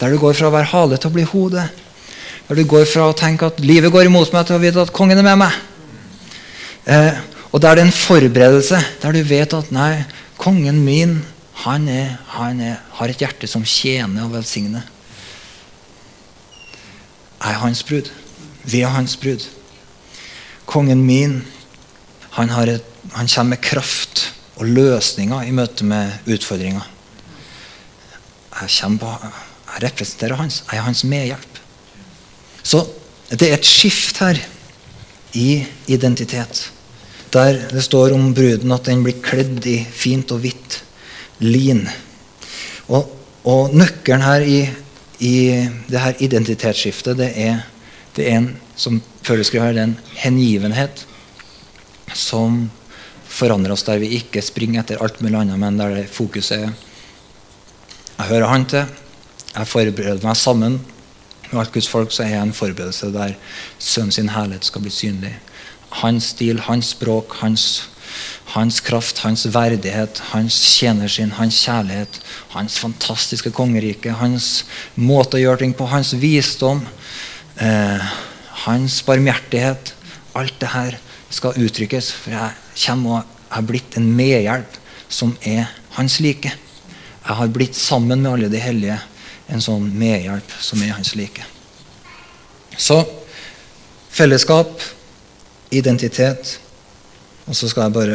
Der 0.00 0.10
du 0.10 0.18
går 0.18 0.34
fra 0.34 0.50
å 0.50 0.54
være 0.54 0.72
hale 0.72 0.98
til 0.98 1.12
å 1.12 1.14
bli 1.14 1.26
hode. 1.30 1.68
Der 2.48 2.58
du 2.58 2.64
går 2.68 2.88
fra 2.90 3.06
å 3.08 3.14
tenke 3.16 3.46
at 3.46 3.62
livet 3.62 3.94
går 3.94 4.08
imot 4.08 4.34
meg, 4.34 4.48
til 4.48 4.58
å 4.58 4.62
vite 4.62 4.82
at 4.82 4.92
kongen 4.94 5.22
er 5.22 5.26
med 5.26 5.38
meg. 5.44 5.60
Eh, 6.90 7.22
og 7.54 7.62
der 7.62 7.78
det 7.78 7.84
er 7.84 7.86
en 7.86 7.94
forberedelse, 7.94 8.80
der 9.00 9.14
du 9.14 9.22
vet 9.22 9.54
at 9.54 9.70
nei, 9.72 10.02
kongen 10.42 10.82
min 10.84 11.20
han, 11.62 11.86
er, 11.88 12.16
han 12.34 12.58
er, 12.60 12.80
har 12.98 13.08
et 13.08 13.22
hjerte 13.22 13.46
som 13.46 13.62
tjener 13.62 14.26
og 14.26 14.34
velsigner. 14.34 14.82
Jeg 17.38 17.52
er 17.52 17.60
hans 17.62 17.84
brud. 17.86 18.10
Vi 18.66 18.82
er 18.82 18.90
hans 18.90 19.14
brud. 19.20 19.46
Kongen 20.66 21.04
min 21.06 21.42
han, 22.34 22.50
et, 22.68 22.84
han 23.14 23.28
kommer 23.28 23.54
med 23.54 23.62
kraft 23.62 24.24
og 24.58 24.66
løsninger 24.66 25.46
i 25.46 25.54
møte 25.54 25.86
med 25.86 26.30
utfordringer. 26.30 26.82
Jeg, 28.54 28.98
på, 28.98 29.12
jeg 29.70 29.82
representerer 29.84 30.38
hans. 30.38 30.62
Jeg 30.70 30.78
er 30.78 30.86
hans 30.86 31.04
medhjelp. 31.06 31.60
Så 32.62 32.84
det 33.30 33.50
er 33.50 33.58
et 33.58 33.68
skift 33.68 34.18
her 34.22 34.38
i 35.34 35.64
identitet. 35.90 36.70
Der 37.34 37.58
det 37.70 37.82
står 37.82 38.14
om 38.14 38.32
bruden 38.34 38.72
at 38.72 38.86
den 38.86 39.02
blir 39.06 39.22
kledd 39.22 39.66
i 39.66 39.80
fint 39.84 40.30
og 40.34 40.42
hvitt 40.44 40.80
lin. 41.42 41.82
Og, 42.88 43.10
og 43.46 43.74
nøkkelen 43.74 44.22
her 44.22 44.46
i, 44.46 44.60
i 45.18 45.34
det 45.90 46.02
her 46.02 46.22
identitetsskiftet, 46.22 47.18
det 47.18 47.32
er, 47.34 47.64
det 48.16 48.28
er 48.28 48.38
en 48.38 48.52
som 48.76 49.02
føler 49.22 49.46
her, 49.62 49.74
det 49.74 49.82
er 49.82 49.90
en 49.90 49.98
hengivenhet 50.18 51.06
som 52.12 52.66
forandrer 53.34 53.74
oss 53.74 53.86
der 53.86 54.02
vi 54.02 54.12
ikke 54.18 54.42
springer 54.44 54.82
etter 54.82 55.00
alt 55.02 55.20
mulig 55.24 55.40
annet, 55.40 55.60
men 55.60 55.78
der 55.80 55.94
det 55.96 56.10
fokuset 56.12 56.58
er 56.58 56.74
Jeg 58.14 58.28
hører 58.30 58.46
han 58.46 58.64
til. 58.70 58.84
Jeg 59.54 59.66
forbereder 59.66 60.22
meg 60.22 60.36
sammen 60.38 60.76
med 61.50 61.60
alt 61.60 61.72
Guds 61.74 61.88
folk, 61.90 62.12
så 62.12 62.22
er 62.22 62.34
jeg 62.34 62.42
en 62.42 62.54
forberedelse 62.54 63.10
der 63.14 63.34
Sønnen 63.78 64.14
sin 64.14 64.30
herlighet 64.30 64.64
skal 64.64 64.84
bli 64.84 64.90
synlig. 64.90 65.32
Hans 66.02 66.30
stil, 66.34 66.60
hans 66.66 66.92
språk, 66.94 67.34
hans, 67.40 67.88
hans 68.54 68.80
kraft, 68.80 69.22
hans 69.26 69.46
verdighet, 69.54 70.22
hans 70.32 70.58
tjenersinn, 70.76 71.34
hans 71.38 71.58
kjærlighet, 71.66 72.20
hans 72.54 72.78
fantastiske 72.82 73.50
kongerike, 73.54 74.14
hans 74.18 74.64
måte 74.94 75.38
å 75.38 75.42
gjøre 75.42 75.62
ting 75.64 75.74
på, 75.74 75.86
hans 75.90 76.14
visdom, 76.18 76.82
eh, 77.58 78.14
hans 78.66 79.02
barmhjertighet. 79.06 79.94
Alt 80.34 80.58
det 80.58 80.70
her 80.74 80.98
skal 81.34 81.58
uttrykkes. 81.58 82.10
For 82.24 82.34
jeg 82.34 82.86
kommer 82.86 83.20
og 83.22 83.54
har 83.54 83.66
blitt 83.66 83.98
en 83.98 84.10
medhjelp 84.16 84.78
som 85.12 85.34
er 85.46 85.68
hans 85.98 86.20
like. 86.22 86.50
Jeg 87.24 87.38
har 87.40 87.52
blitt 87.52 87.76
sammen 87.78 88.22
med 88.22 88.32
alle 88.32 88.52
de 88.52 88.62
hellige 88.62 88.98
en 89.52 89.62
sånn 89.62 89.90
medhjelp 89.98 90.56
som 90.62 90.82
er 90.82 90.94
hans 90.96 91.14
like. 91.18 91.44
Så 92.76 93.02
fellesskap, 94.14 94.80
identitet 95.74 96.58
Og 97.44 97.52
så 97.52 97.68
skal 97.68 97.84
jeg 97.84 97.92
bare 97.92 98.14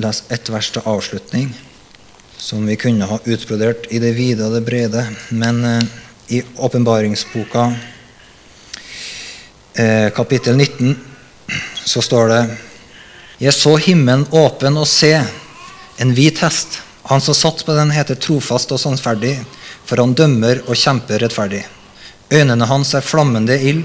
lese 0.00 0.24
ett 0.32 0.48
vers 0.48 0.70
til 0.72 0.86
avslutning, 0.88 1.50
som 2.40 2.64
vi 2.64 2.78
kunne 2.80 3.04
ha 3.04 3.18
utbrodert 3.20 3.84
i 3.92 3.98
det 4.00 4.14
vide 4.16 4.46
og 4.46 4.54
det 4.56 4.62
brede. 4.64 5.02
Men 5.28 5.58
eh, 5.68 5.82
i 6.32 6.40
åpenbaringsboka, 6.56 7.66
eh, 9.76 10.08
kapittel 10.16 10.56
19, 10.56 11.11
så 11.84 12.02
står 12.02 12.28
det 12.32 12.42
Jeg 13.42 13.54
så 13.56 13.76
himmelen 13.76 14.26
åpen 14.30 14.78
og 14.78 14.88
se 14.88 15.14
en 15.98 16.14
hvit 16.14 16.40
hest. 16.42 16.80
Han 17.10 17.20
som 17.20 17.34
satt 17.34 17.64
på 17.66 17.74
den, 17.74 17.90
heter 17.90 18.18
trofast 18.18 18.70
og 18.72 18.80
sannferdig, 18.80 19.34
for 19.84 19.98
han 19.98 20.14
dømmer 20.14 20.62
og 20.68 20.78
kjemper 20.78 21.22
rettferdig. 21.22 21.64
Øynene 22.32 22.64
hans 22.70 22.94
er 22.96 23.04
flammende 23.04 23.58
ild, 23.58 23.82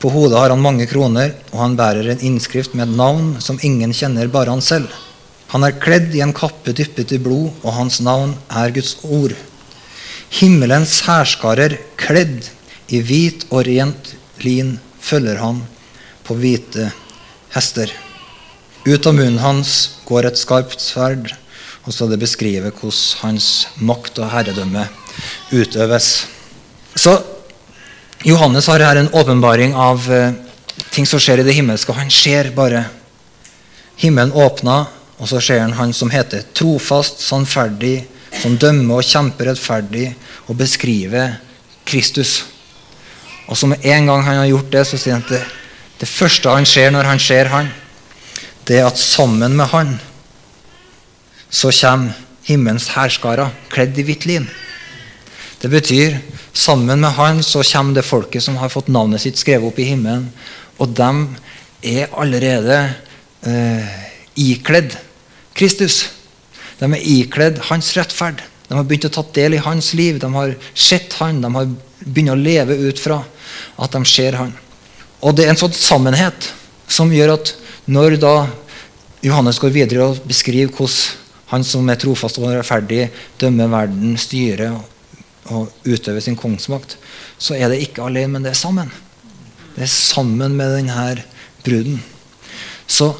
på 0.00 0.08
hodet 0.08 0.38
har 0.38 0.54
han 0.54 0.62
mange 0.62 0.86
kroner, 0.88 1.34
og 1.52 1.58
han 1.60 1.76
bærer 1.76 2.12
en 2.12 2.22
innskrift 2.24 2.72
med 2.74 2.88
et 2.88 2.96
navn 2.96 3.34
som 3.44 3.58
ingen 3.66 3.92
kjenner, 3.92 4.30
bare 4.32 4.54
han 4.54 4.64
selv. 4.64 4.88
Han 5.52 5.66
er 5.66 5.76
kledd 5.82 6.14
i 6.14 6.22
en 6.24 6.32
kappe 6.36 6.72
dyppet 6.76 7.12
i 7.12 7.18
blod, 7.20 7.50
og 7.60 7.74
hans 7.76 7.98
navn 8.06 8.36
er 8.48 8.72
Guds 8.72 8.94
ord. 9.02 9.34
Himmelens 10.30 11.00
hærskarer, 11.08 11.74
kledd 12.00 12.46
i 12.88 13.02
hvit 13.02 13.48
og 13.50 13.66
rent 13.66 14.14
lin, 14.46 14.76
følger 15.02 15.42
han 15.42 15.64
på 16.24 16.38
hvite 16.38 16.92
hester. 17.54 17.92
Ut 18.84 19.06
av 19.06 19.14
munnen 19.14 19.40
hans 19.42 19.98
går 20.08 20.30
et 20.30 20.40
skarpt 20.40 20.80
sverd, 20.80 21.32
og 21.84 21.94
så 21.94 22.06
det 22.10 22.20
beskriver 22.20 22.72
hvordan 22.72 23.24
hans 23.24 23.48
makt 23.80 24.20
og 24.22 24.30
herredømme 24.32 24.86
utøves. 25.52 26.10
Så 26.94 27.16
Johannes 28.24 28.68
har 28.68 28.82
her 28.84 29.00
en 29.00 29.12
åpenbaring 29.16 29.74
av 29.74 30.06
eh, 30.12 30.32
ting 30.92 31.06
som 31.08 31.20
skjer 31.20 31.40
i 31.40 31.46
det 31.46 31.56
himmelske. 31.56 31.94
Han 31.96 32.10
ser 32.12 32.52
bare 32.56 32.84
himmelen 34.00 34.32
åpna, 34.32 34.82
og 35.20 35.28
så 35.28 35.40
ser 35.44 35.62
han 35.64 35.76
han 35.76 35.92
som 35.96 36.12
heter 36.12 36.46
trofast, 36.56 37.20
sannferdig, 37.24 38.04
som 38.40 38.56
dømmer 38.60 39.00
og 39.00 39.08
kjemper 39.08 39.50
rettferdig, 39.50 40.10
og 40.48 40.56
beskriver 40.60 41.38
Kristus. 41.88 42.42
Og 43.50 43.58
så 43.58 43.68
med 43.68 43.84
en 43.84 44.06
gang 44.06 44.22
han 44.24 44.40
har 44.40 44.52
gjort 44.52 44.70
det, 44.72 44.84
så 44.86 45.00
sier 45.00 45.18
han 45.18 45.26
at 45.26 45.59
det, 46.00 46.08
første 46.08 46.52
han 46.52 46.66
ser 46.66 46.90
når 46.94 47.08
han 47.08 47.22
ser 47.22 47.50
han, 47.52 47.70
det 48.68 48.80
er 48.80 48.88
at 48.88 48.98
sammen 49.00 49.56
med 49.56 49.70
han 49.72 49.94
så 51.50 51.72
kommer 51.74 52.16
himmelens 52.46 52.90
hærskarer 52.94 53.52
kledd 53.70 53.98
i 53.98 54.04
hvitt 54.06 54.26
lin. 54.26 54.46
Det 55.60 55.68
betyr 55.70 56.16
sammen 56.56 57.02
med 57.02 57.14
han 57.18 57.42
så 57.44 57.62
kommer 57.72 57.98
det 57.98 58.06
folket 58.06 58.42
som 58.42 58.56
har 58.60 58.72
fått 58.72 58.88
navnet 58.88 59.22
sitt 59.22 59.38
skrevet 59.38 59.68
opp 59.68 59.78
i 59.78 59.90
himmelen. 59.90 60.30
Og 60.80 60.94
de 60.96 61.10
er 61.84 62.08
allerede 62.16 62.78
eh, 63.46 63.92
ikledd 64.40 64.96
Kristus. 65.54 66.06
De 66.80 66.88
er 66.88 67.04
ikledd 67.04 67.60
hans 67.68 67.92
rettferd. 67.98 68.40
De 68.68 68.78
har 68.78 68.86
begynt 68.86 69.10
å 69.10 69.12
ta 69.12 69.24
del 69.36 69.58
i 69.58 69.62
hans 69.64 69.92
liv. 69.98 70.18
De 70.22 70.30
har 70.32 70.56
sett 70.72 71.18
han. 71.20 71.42
De 71.42 71.52
har 71.52 71.70
begynt 72.06 72.32
å 72.32 72.38
leve 72.38 72.78
ut 72.88 73.02
fra 73.02 73.20
at 73.76 73.96
de 73.96 74.04
ser 74.08 74.38
han. 74.40 74.54
Og 75.20 75.36
det 75.36 75.46
er 75.46 75.52
en 75.52 75.60
sånn 75.60 75.74
sammenhet 75.76 76.50
som 76.90 77.12
gjør 77.12 77.34
at 77.36 77.54
når 77.90 78.16
da 78.22 78.34
Johannes 79.24 79.60
går 79.60 79.74
videre 79.74 80.06
og 80.08 80.22
beskriver 80.28 80.72
hvordan 80.72 81.18
han 81.50 81.64
som 81.66 81.88
er 81.90 81.98
trofast 81.98 82.38
og 82.38 82.52
rettferdig, 82.52 83.08
dømmer 83.40 83.70
verden, 83.72 84.14
styrer 84.20 84.76
og 85.50 85.72
utøver 85.82 86.22
sin 86.22 86.38
kongsmakt, 86.38 86.94
så 87.42 87.56
er 87.58 87.72
det 87.72 87.80
ikke 87.82 88.04
alene, 88.06 88.36
men 88.36 88.46
det 88.46 88.52
er 88.52 88.60
sammen. 88.60 88.92
Det 89.74 89.82
er 89.82 89.90
sammen 89.90 90.54
med 90.54 90.76
denne 90.76 91.24
bruden. 91.66 91.98
Så 92.86 93.10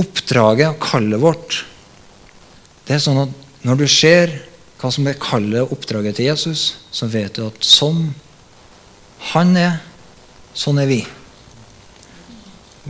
oppdraget 0.00 0.70
og 0.70 0.80
kallet 0.80 1.20
vårt 1.20 1.64
det 2.90 2.96
er 2.96 3.02
sånn 3.04 3.20
at 3.22 3.34
Når 3.62 3.76
du 3.76 3.84
ser 3.92 4.32
hva 4.80 4.88
som 4.90 5.04
er 5.06 5.18
kallet 5.20 5.60
og 5.60 5.74
oppdraget 5.76 6.16
til 6.16 6.30
Jesus, 6.30 6.80
så 6.90 7.04
vet 7.12 7.36
du 7.36 7.44
at 7.44 7.58
sånn 7.60 8.14
han 9.34 9.52
er, 9.60 9.82
sånn 10.56 10.80
er 10.80 10.88
vi. 10.88 11.02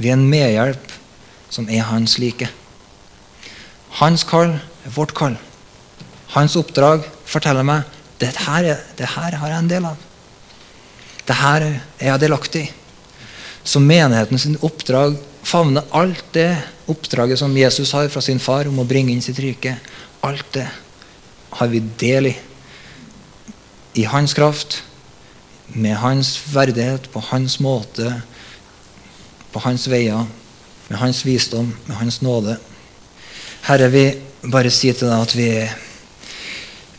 Vi 0.00 0.08
er 0.08 0.16
en 0.16 0.28
medhjelp 0.30 0.92
som 1.52 1.68
er 1.68 1.84
hans 1.90 2.16
like. 2.22 2.48
Hans 4.00 4.24
kall 4.24 4.54
er 4.56 4.94
vårt 4.94 5.12
kall. 5.16 5.36
Hans 6.32 6.56
oppdrag 6.56 7.04
forteller 7.28 7.66
meg 7.66 7.84
det 8.20 8.32
her, 8.46 8.68
har 8.96 9.48
jeg 9.48 9.58
en 9.58 9.68
del 9.68 9.88
av. 9.88 9.96
Det 11.26 11.36
her 11.36 11.66
er 11.66 12.06
jeg 12.06 12.22
delaktig 12.22 12.62
i. 12.66 12.70
Så 13.64 13.80
menighetens 13.82 14.46
oppdrag 14.64 15.18
favner 15.44 15.88
alt 15.96 16.24
det 16.32 16.48
oppdraget 16.90 17.40
som 17.40 17.56
Jesus 17.56 17.92
har 17.96 18.08
fra 18.12 18.22
sin 18.24 18.40
far 18.40 18.68
om 18.70 18.80
å 18.80 18.88
bringe 18.88 19.12
inn 19.12 19.24
sitt 19.24 19.40
rike. 19.42 19.76
Alt 20.24 20.46
det 20.56 20.66
har 21.58 21.68
vi 21.68 21.82
del 22.00 22.30
i. 22.32 22.36
I 24.00 24.06
hans 24.08 24.34
kraft, 24.36 24.80
med 25.74 25.98
hans 26.02 26.34
verdighet, 26.50 27.10
på 27.12 27.22
hans 27.30 27.58
måte, 27.62 28.22
på 29.52 29.62
hans 29.64 29.86
veier, 29.90 30.26
med 30.88 30.98
hans 30.98 31.24
visdom, 31.26 31.70
med 31.86 31.96
hans 31.96 32.20
nåde. 32.22 32.56
Herre, 33.66 33.90
vi 33.92 34.04
bare 34.50 34.72
sier 34.72 34.96
til 34.96 35.10
deg 35.10 35.26
at 35.26 35.36
vi, 35.36 35.50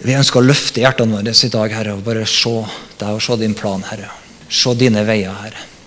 vi 0.05 0.17
ønsker 0.17 0.41
å 0.41 0.45
løfte 0.45 0.83
hjertene 0.83 1.19
våre 1.19 1.33
i 1.33 1.51
dag, 1.55 1.75
Herre, 1.75 1.97
og 1.97 2.05
bare 2.05 2.27
se 2.29 2.55
deg 2.99 3.09
og 3.11 3.23
se 3.23 3.39
din 3.41 3.57
plan, 3.57 3.83
Herre. 3.89 4.11
Se 4.51 4.75
dine 4.77 5.03
veier, 5.07 5.35
Herre. 5.43 5.70